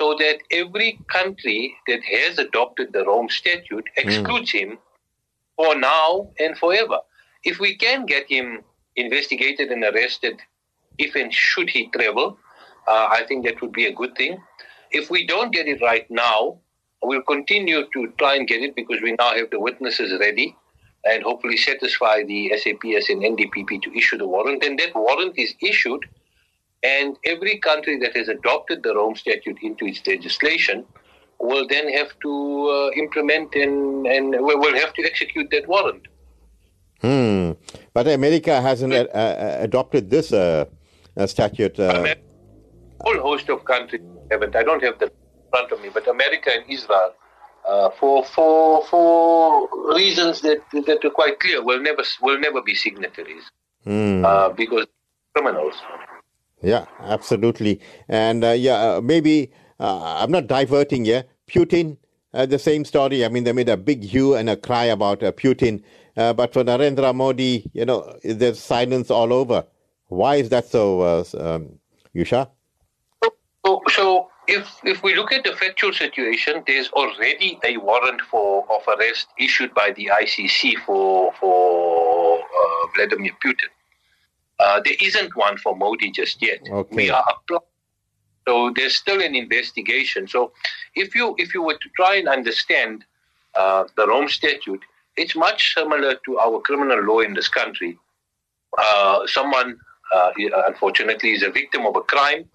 so 0.00 0.14
that 0.18 0.38
every 0.50 0.98
country 1.12 1.74
that 1.86 2.00
has 2.04 2.38
adopted 2.38 2.92
the 2.92 3.04
Rome 3.04 3.28
Statute 3.28 3.88
hmm. 3.96 4.08
excludes 4.08 4.52
mm. 4.52 4.60
him 4.60 4.78
for 5.56 5.74
now 5.74 6.30
and 6.38 6.56
forever. 6.56 7.00
If 7.44 7.58
we 7.58 7.76
can 7.76 8.06
get 8.06 8.30
him 8.30 8.62
investigated 8.96 9.70
and 9.70 9.82
arrested, 9.84 10.40
if 10.98 11.14
and 11.14 11.32
should 11.32 11.70
he 11.70 11.88
travel, 11.88 12.38
uh, 12.86 13.08
I 13.10 13.24
think 13.26 13.44
that 13.46 13.60
would 13.60 13.72
be 13.72 13.86
a 13.86 13.92
good 13.92 14.14
thing. 14.16 14.38
If 14.90 15.10
we 15.10 15.26
don't 15.26 15.52
get 15.52 15.66
it 15.66 15.80
right 15.82 16.08
now, 16.10 16.58
we'll 17.02 17.22
continue 17.22 17.86
to 17.92 18.12
try 18.18 18.34
and 18.34 18.46
get 18.46 18.62
it 18.62 18.74
because 18.74 19.00
we 19.02 19.12
now 19.18 19.34
have 19.34 19.50
the 19.50 19.60
witnesses 19.60 20.18
ready 20.18 20.56
and 21.04 21.22
hopefully 21.22 21.56
satisfy 21.56 22.22
the 22.24 22.52
SAPS 22.56 23.08
and 23.08 23.22
NDPP 23.22 23.82
to 23.82 23.96
issue 23.96 24.18
the 24.18 24.26
warrant. 24.26 24.64
And 24.64 24.78
that 24.78 24.94
warrant 24.94 25.38
is 25.38 25.54
issued, 25.62 26.04
and 26.82 27.16
every 27.24 27.58
country 27.58 27.98
that 27.98 28.16
has 28.16 28.28
adopted 28.28 28.82
the 28.82 28.94
Rome 28.94 29.16
Statute 29.16 29.58
into 29.62 29.84
its 29.86 30.06
legislation 30.06 30.84
will 31.40 31.66
then 31.68 31.88
have 31.92 32.10
to 32.20 32.68
uh, 32.68 32.90
implement 32.96 33.54
and, 33.54 34.06
and 34.06 34.30
will 34.40 34.74
have 34.76 34.92
to 34.94 35.02
execute 35.04 35.50
that 35.50 35.66
warrant. 35.68 36.06
Hmm. 37.00 37.52
But 37.92 38.08
America 38.08 38.60
hasn't 38.60 38.92
uh, 38.92 39.06
uh, 39.14 39.56
adopted 39.60 40.10
this 40.10 40.32
uh, 40.32 40.64
statute. 41.26 41.78
A 41.78 42.16
whole 43.00 43.20
host 43.20 43.48
of 43.48 43.64
countries 43.64 44.02
haven't. 44.30 44.56
I 44.56 44.64
don't 44.64 44.82
have 44.82 44.98
the 44.98 45.06
in 45.06 45.10
front 45.50 45.72
of 45.72 45.80
me, 45.80 45.88
but 45.94 46.06
America 46.08 46.50
and 46.52 46.64
Israel, 46.68 47.14
uh, 47.66 47.90
for 47.98 48.24
for 48.24 48.84
for 48.86 49.68
reasons 49.94 50.40
that 50.40 50.58
that 50.72 51.04
are 51.04 51.10
quite 51.10 51.38
clear, 51.38 51.62
will 51.62 51.80
never 51.80 52.02
will 52.20 52.38
never 52.38 52.60
be 52.62 52.74
signatories 52.74 53.44
Hmm. 53.84 54.24
uh, 54.24 54.48
because 54.50 54.86
criminals. 55.34 55.74
Yeah, 56.62 56.86
absolutely. 57.00 57.80
And 58.08 58.44
uh, 58.44 58.50
yeah, 58.50 58.96
uh, 58.96 59.00
maybe 59.00 59.52
uh, 59.78 60.22
I'm 60.22 60.30
not 60.30 60.46
diverting 60.46 61.04
here. 61.04 61.24
Putin, 61.48 61.96
uh, 62.34 62.46
the 62.46 62.58
same 62.58 62.84
story. 62.84 63.24
I 63.24 63.28
mean, 63.28 63.44
they 63.44 63.52
made 63.52 63.68
a 63.68 63.76
big 63.76 64.02
hue 64.02 64.34
and 64.34 64.50
a 64.50 64.56
cry 64.56 64.84
about 64.84 65.22
uh, 65.22 65.32
Putin. 65.32 65.82
Uh, 66.16 66.32
but 66.32 66.52
for 66.52 66.64
Narendra 66.64 67.14
Modi, 67.14 67.70
you 67.72 67.84
know, 67.84 68.12
there's 68.24 68.58
silence 68.58 69.10
all 69.10 69.32
over. 69.32 69.64
Why 70.08 70.36
is 70.36 70.48
that 70.48 70.66
so, 70.66 71.00
uh, 71.00 71.24
um, 71.38 71.78
Yousha? 72.14 72.48
So, 73.64 73.82
so 73.88 74.28
if 74.48 74.66
if 74.82 75.02
we 75.02 75.14
look 75.14 75.32
at 75.32 75.44
the 75.44 75.54
factual 75.54 75.92
situation, 75.92 76.64
there's 76.66 76.88
already 76.90 77.58
a 77.64 77.76
warrant 77.76 78.22
for 78.22 78.66
of 78.70 78.82
arrest 78.88 79.28
issued 79.38 79.72
by 79.74 79.92
the 79.92 80.10
ICC 80.12 80.78
for 80.84 81.32
for 81.34 82.42
Vladimir 82.96 83.32
Putin. 83.44 83.68
Uh, 84.58 84.80
there 84.84 84.94
isn't 85.00 85.36
one 85.36 85.56
for 85.56 85.76
Modi 85.76 86.10
just 86.10 86.42
yet. 86.42 86.60
Okay. 86.68 86.96
We 86.96 87.10
are 87.10 87.24
applying. 87.28 87.62
So 88.48 88.72
there's 88.74 88.96
still 88.96 89.20
an 89.20 89.34
investigation. 89.34 90.26
So 90.26 90.52
if 90.94 91.14
you 91.14 91.34
if 91.38 91.52
you 91.52 91.62
were 91.62 91.74
to 91.74 91.88
try 91.96 92.16
and 92.16 92.28
understand 92.28 93.04
uh, 93.54 93.84
the 93.96 94.06
Rome 94.06 94.28
Statute, 94.28 94.82
it's 95.16 95.36
much 95.36 95.74
similar 95.74 96.14
to 96.24 96.38
our 96.38 96.60
criminal 96.60 97.02
law 97.02 97.20
in 97.20 97.34
this 97.34 97.48
country. 97.48 97.98
Uh, 98.78 99.26
someone, 99.26 99.78
uh, 100.14 100.30
unfortunately, 100.66 101.32
is 101.32 101.42
a 101.42 101.50
victim 101.50 101.84
of 101.86 101.96
a 101.96 102.00
crime. 102.00 102.48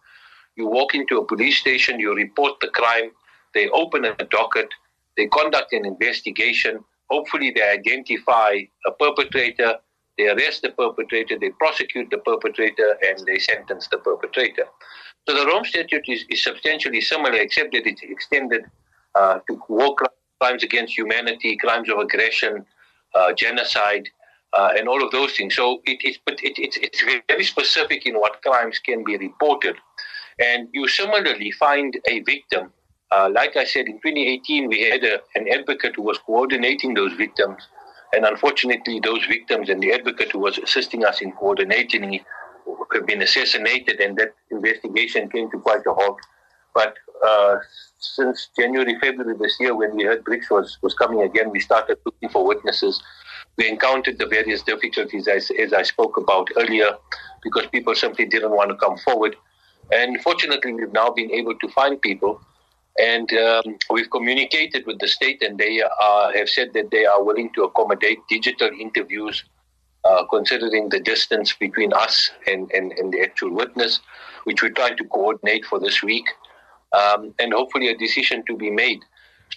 You 0.55 0.67
walk 0.67 0.95
into 0.95 1.17
a 1.17 1.25
police 1.25 1.57
station, 1.57 1.99
you 1.99 2.15
report 2.15 2.53
the 2.61 2.69
crime, 2.69 3.11
they 3.53 3.69
open 3.69 4.05
a 4.05 4.15
docket, 4.15 4.69
they 5.17 5.27
conduct 5.27 5.73
an 5.73 5.85
investigation. 5.85 6.83
Hopefully, 7.09 7.51
they 7.51 7.63
identify 7.63 8.61
a 8.87 8.91
perpetrator, 8.91 9.75
they 10.17 10.27
arrest 10.27 10.61
the 10.61 10.69
perpetrator, 10.71 11.37
they 11.39 11.49
prosecute 11.51 12.09
the 12.09 12.17
perpetrator, 12.19 12.97
and 13.07 13.25
they 13.25 13.39
sentence 13.39 13.87
the 13.89 13.97
perpetrator. 13.97 14.65
So 15.27 15.35
the 15.35 15.45
Rome 15.45 15.65
Statute 15.65 16.03
is, 16.07 16.25
is 16.29 16.43
substantially 16.43 17.01
similar, 17.01 17.35
except 17.35 17.71
that 17.73 17.87
it's 17.87 18.01
extended 18.03 18.65
uh, 19.15 19.39
to 19.49 19.61
war 19.69 19.95
crimes 20.39 20.63
against 20.63 20.97
humanity, 20.97 21.57
crimes 21.57 21.89
of 21.89 21.99
aggression, 21.99 22.65
uh, 23.15 23.33
genocide, 23.33 24.09
uh, 24.53 24.71
and 24.77 24.87
all 24.87 25.03
of 25.03 25.11
those 25.11 25.33
things. 25.33 25.55
So 25.55 25.81
it, 25.85 25.99
it's 26.03 26.19
but 26.25 26.35
it, 26.43 26.53
it's 26.57 26.77
it's 26.77 27.03
very 27.27 27.43
specific 27.43 28.05
in 28.05 28.15
what 28.15 28.41
crimes 28.41 28.79
can 28.79 29.03
be 29.03 29.17
reported, 29.17 29.75
and 30.39 30.67
you 30.73 30.87
similarly 30.87 31.51
find 31.51 31.99
a 32.07 32.19
victim. 32.21 32.71
Uh, 33.11 33.29
like 33.33 33.55
I 33.55 33.63
said, 33.63 33.85
in 33.85 33.93
2018, 33.93 34.67
we 34.69 34.81
had 34.81 35.03
a, 35.03 35.19
an 35.35 35.47
advocate 35.47 35.95
who 35.95 36.01
was 36.01 36.17
coordinating 36.17 36.95
those 36.95 37.13
victims, 37.13 37.67
and 38.13 38.25
unfortunately, 38.25 38.99
those 38.99 39.25
victims 39.25 39.69
and 39.69 39.81
the 39.81 39.91
advocate 39.91 40.31
who 40.31 40.39
was 40.39 40.57
assisting 40.57 41.03
us 41.03 41.21
in 41.21 41.31
coordinating 41.31 42.19
have 42.93 43.05
been 43.05 43.21
assassinated, 43.21 43.99
and 43.99 44.17
that 44.17 44.33
investigation 44.51 45.29
came 45.29 45.49
to 45.51 45.59
quite 45.59 45.81
a 45.87 45.93
halt. 45.93 46.19
But 46.73 46.95
uh, 47.25 47.57
since 47.99 48.49
January, 48.57 48.97
February 48.99 49.35
this 49.37 49.57
year, 49.59 49.75
when 49.75 49.95
we 49.95 50.03
heard 50.03 50.23
BRICS 50.23 50.49
was, 50.49 50.77
was 50.81 50.93
coming 50.93 51.21
again, 51.21 51.51
we 51.51 51.59
started 51.59 51.97
looking 52.05 52.29
for 52.29 52.45
witnesses. 52.45 53.01
We 53.57 53.67
encountered 53.67 54.17
the 54.17 54.25
various 54.25 54.63
difficulties, 54.63 55.27
as, 55.27 55.51
as 55.59 55.73
I 55.73 55.83
spoke 55.83 56.17
about 56.17 56.49
earlier, 56.57 56.97
because 57.43 57.67
people 57.67 57.93
simply 57.95 58.25
didn't 58.25 58.51
want 58.51 58.69
to 58.71 58.75
come 58.77 58.97
forward. 58.97 59.35
And 59.91 60.21
fortunately, 60.21 60.73
we've 60.73 60.93
now 60.93 61.09
been 61.11 61.31
able 61.31 61.55
to 61.59 61.67
find 61.69 62.01
people. 62.01 62.41
And 62.99 63.31
um, 63.33 63.77
we've 63.89 64.09
communicated 64.09 64.85
with 64.85 64.99
the 64.99 65.07
state, 65.07 65.41
and 65.41 65.57
they 65.57 65.81
uh, 65.81 66.31
have 66.35 66.47
said 66.47 66.73
that 66.73 66.91
they 66.91 67.05
are 67.05 67.23
willing 67.23 67.51
to 67.53 67.63
accommodate 67.63 68.19
digital 68.29 68.69
interviews, 68.79 69.43
uh, 70.03 70.25
considering 70.25 70.89
the 70.89 70.99
distance 70.99 71.53
between 71.53 71.91
us 71.93 72.29
and, 72.45 72.71
and, 72.71 72.91
and 72.93 73.11
the 73.11 73.21
actual 73.21 73.51
witness, 73.51 73.99
which 74.43 74.61
we're 74.61 74.69
trying 74.69 74.97
to 74.97 75.05
coordinate 75.05 75.65
for 75.65 75.79
this 75.79 76.03
week, 76.03 76.25
um, 76.93 77.33
and 77.39 77.53
hopefully 77.53 77.87
a 77.89 77.97
decision 77.97 78.43
to 78.45 78.55
be 78.55 78.69
made. 78.69 78.99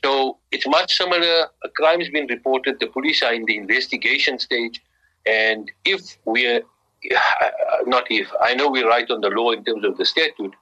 So 0.03 0.39
it's 0.51 0.67
much 0.67 0.97
similar. 0.97 1.49
A 1.65 1.69
crime's 1.75 2.09
been 2.09 2.27
reported. 2.29 2.81
The 2.81 2.87
police 2.87 3.23
are 3.23 3.35
in 3.35 3.45
the 3.45 3.57
investigation 3.57 4.39
stage, 4.39 4.83
and 5.27 5.71
if 5.85 6.17
we're 6.25 6.63
not 7.87 8.05
if 8.11 8.31
I 8.41 8.55
know 8.55 8.71
we're 8.71 8.89
right 8.89 9.11
on 9.11 9.21
the 9.21 9.29
law 9.29 9.51
in 9.51 9.65
terms 9.65 9.85
of 9.85 9.99
the 9.99 10.07
statute. 10.07 10.55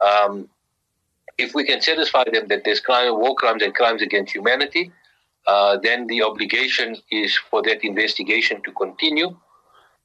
Um, 0.00 0.48
if 1.40 1.54
we 1.54 1.64
can 1.64 1.80
satisfy 1.80 2.24
them 2.32 2.48
that 2.48 2.62
there's 2.64 2.80
crime, 2.80 3.18
war 3.18 3.34
crimes 3.34 3.62
and 3.62 3.74
crimes 3.74 4.02
against 4.02 4.34
humanity, 4.34 4.92
uh, 5.46 5.78
then 5.82 6.06
the 6.06 6.22
obligation 6.22 6.96
is 7.10 7.36
for 7.50 7.62
that 7.62 7.84
investigation 7.84 8.62
to 8.62 8.72
continue. 8.72 9.28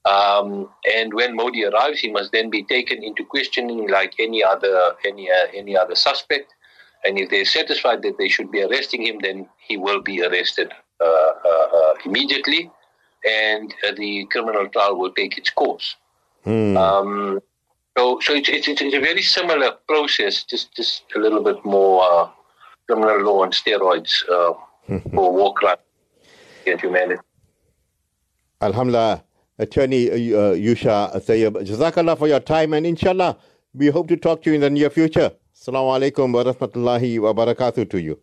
Um, 0.06 0.70
and 0.96 1.14
when 1.14 1.36
Modi 1.36 1.66
arrives, 1.66 2.00
he 2.00 2.10
must 2.12 2.32
then 2.32 2.50
be 2.50 2.64
taken 2.64 3.04
into 3.04 3.26
questioning 3.26 3.90
like 3.90 4.14
any 4.20 4.44
other 4.44 4.76
any 5.04 5.30
uh, 5.30 5.48
any 5.54 5.76
other 5.76 5.96
suspect. 5.96 6.54
And 7.04 7.20
if 7.20 7.30
they're 7.30 7.46
satisfied 7.46 8.02
that 8.04 8.18
they 8.18 8.30
should 8.30 8.52
be 8.52 8.62
arresting 8.64 9.06
him, 9.06 9.18
then 9.22 9.50
he 9.68 9.78
will 9.78 10.02
be 10.02 10.24
arrested 10.24 10.72
uh, 11.02 11.32
uh, 11.52 11.94
immediately, 12.06 12.72
and 13.28 13.74
the 13.98 14.26
criminal 14.32 14.68
trial 14.70 14.98
will 14.98 15.12
take 15.12 15.38
its 15.38 15.50
course. 15.50 15.96
Hmm. 16.44 16.78
Um, 16.78 17.42
so, 17.98 18.20
so 18.20 18.34
it's, 18.34 18.50
it's, 18.50 18.68
it's 18.68 18.82
a 18.82 19.00
very 19.00 19.22
similar 19.22 19.72
process, 19.88 20.44
just 20.44 20.76
just 20.76 21.04
a 21.16 21.20
little 21.20 21.42
bit 21.44 21.64
more 21.66 22.04
uh, 22.04 22.30
criminal 22.88 23.22
law 23.22 23.44
on 23.44 23.52
steroids 23.52 24.24
uh, 24.30 24.54
for 25.14 25.34
war 25.34 25.54
crimes 25.54 25.80
against 26.64 26.84
humanity. 26.84 27.22
Alhamdulillah, 28.62 29.24
Attorney 29.60 30.10
uh, 30.12 30.16
Yousha 30.56 31.14
Tayob, 31.26 31.66
Jazakallah 31.66 32.18
for 32.18 32.28
your 32.28 32.40
time, 32.40 32.74
and 32.74 32.86
inshallah, 32.86 33.38
we 33.74 33.88
hope 33.88 34.08
to 34.08 34.18
talk 34.18 34.42
to 34.44 34.50
you 34.50 34.56
in 34.56 34.62
the 34.62 34.70
near 34.70 34.90
future. 34.90 35.32
Assalamu 35.56 35.98
alaikum 36.00 36.34
wa 36.34 36.44
rahmatullahi 36.44 37.20
wa 37.20 37.34
barakatuh 37.34 37.90
to 37.90 38.02
you. 38.02 38.20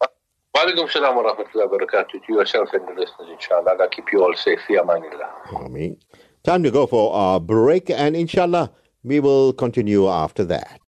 Wa 0.00 0.08
alaikum 0.56 0.90
salam 0.90 1.16
wa 1.16 1.22
rahmatullahi 1.22 1.70
wa 1.70 1.78
barakatuh 1.78 2.24
to 2.26 2.32
yourself 2.32 2.68
and 2.72 2.86
the 2.86 2.92
listeners, 3.00 3.28
inshallah. 3.32 3.70
Allah 3.70 3.88
keep 3.90 4.12
you 4.12 4.22
all 4.22 4.34
safe. 4.34 4.58
Fi 4.68 4.74
amanillah. 4.74 5.64
Ameen. 5.64 5.96
Time 6.42 6.62
to 6.62 6.70
go 6.70 6.86
for 6.86 7.10
a 7.14 7.40
break, 7.40 7.88
and 7.88 8.14
inshallah, 8.14 8.70
we 9.04 9.20
will 9.20 9.52
continue 9.52 10.08
after 10.08 10.44
that. 10.46 10.80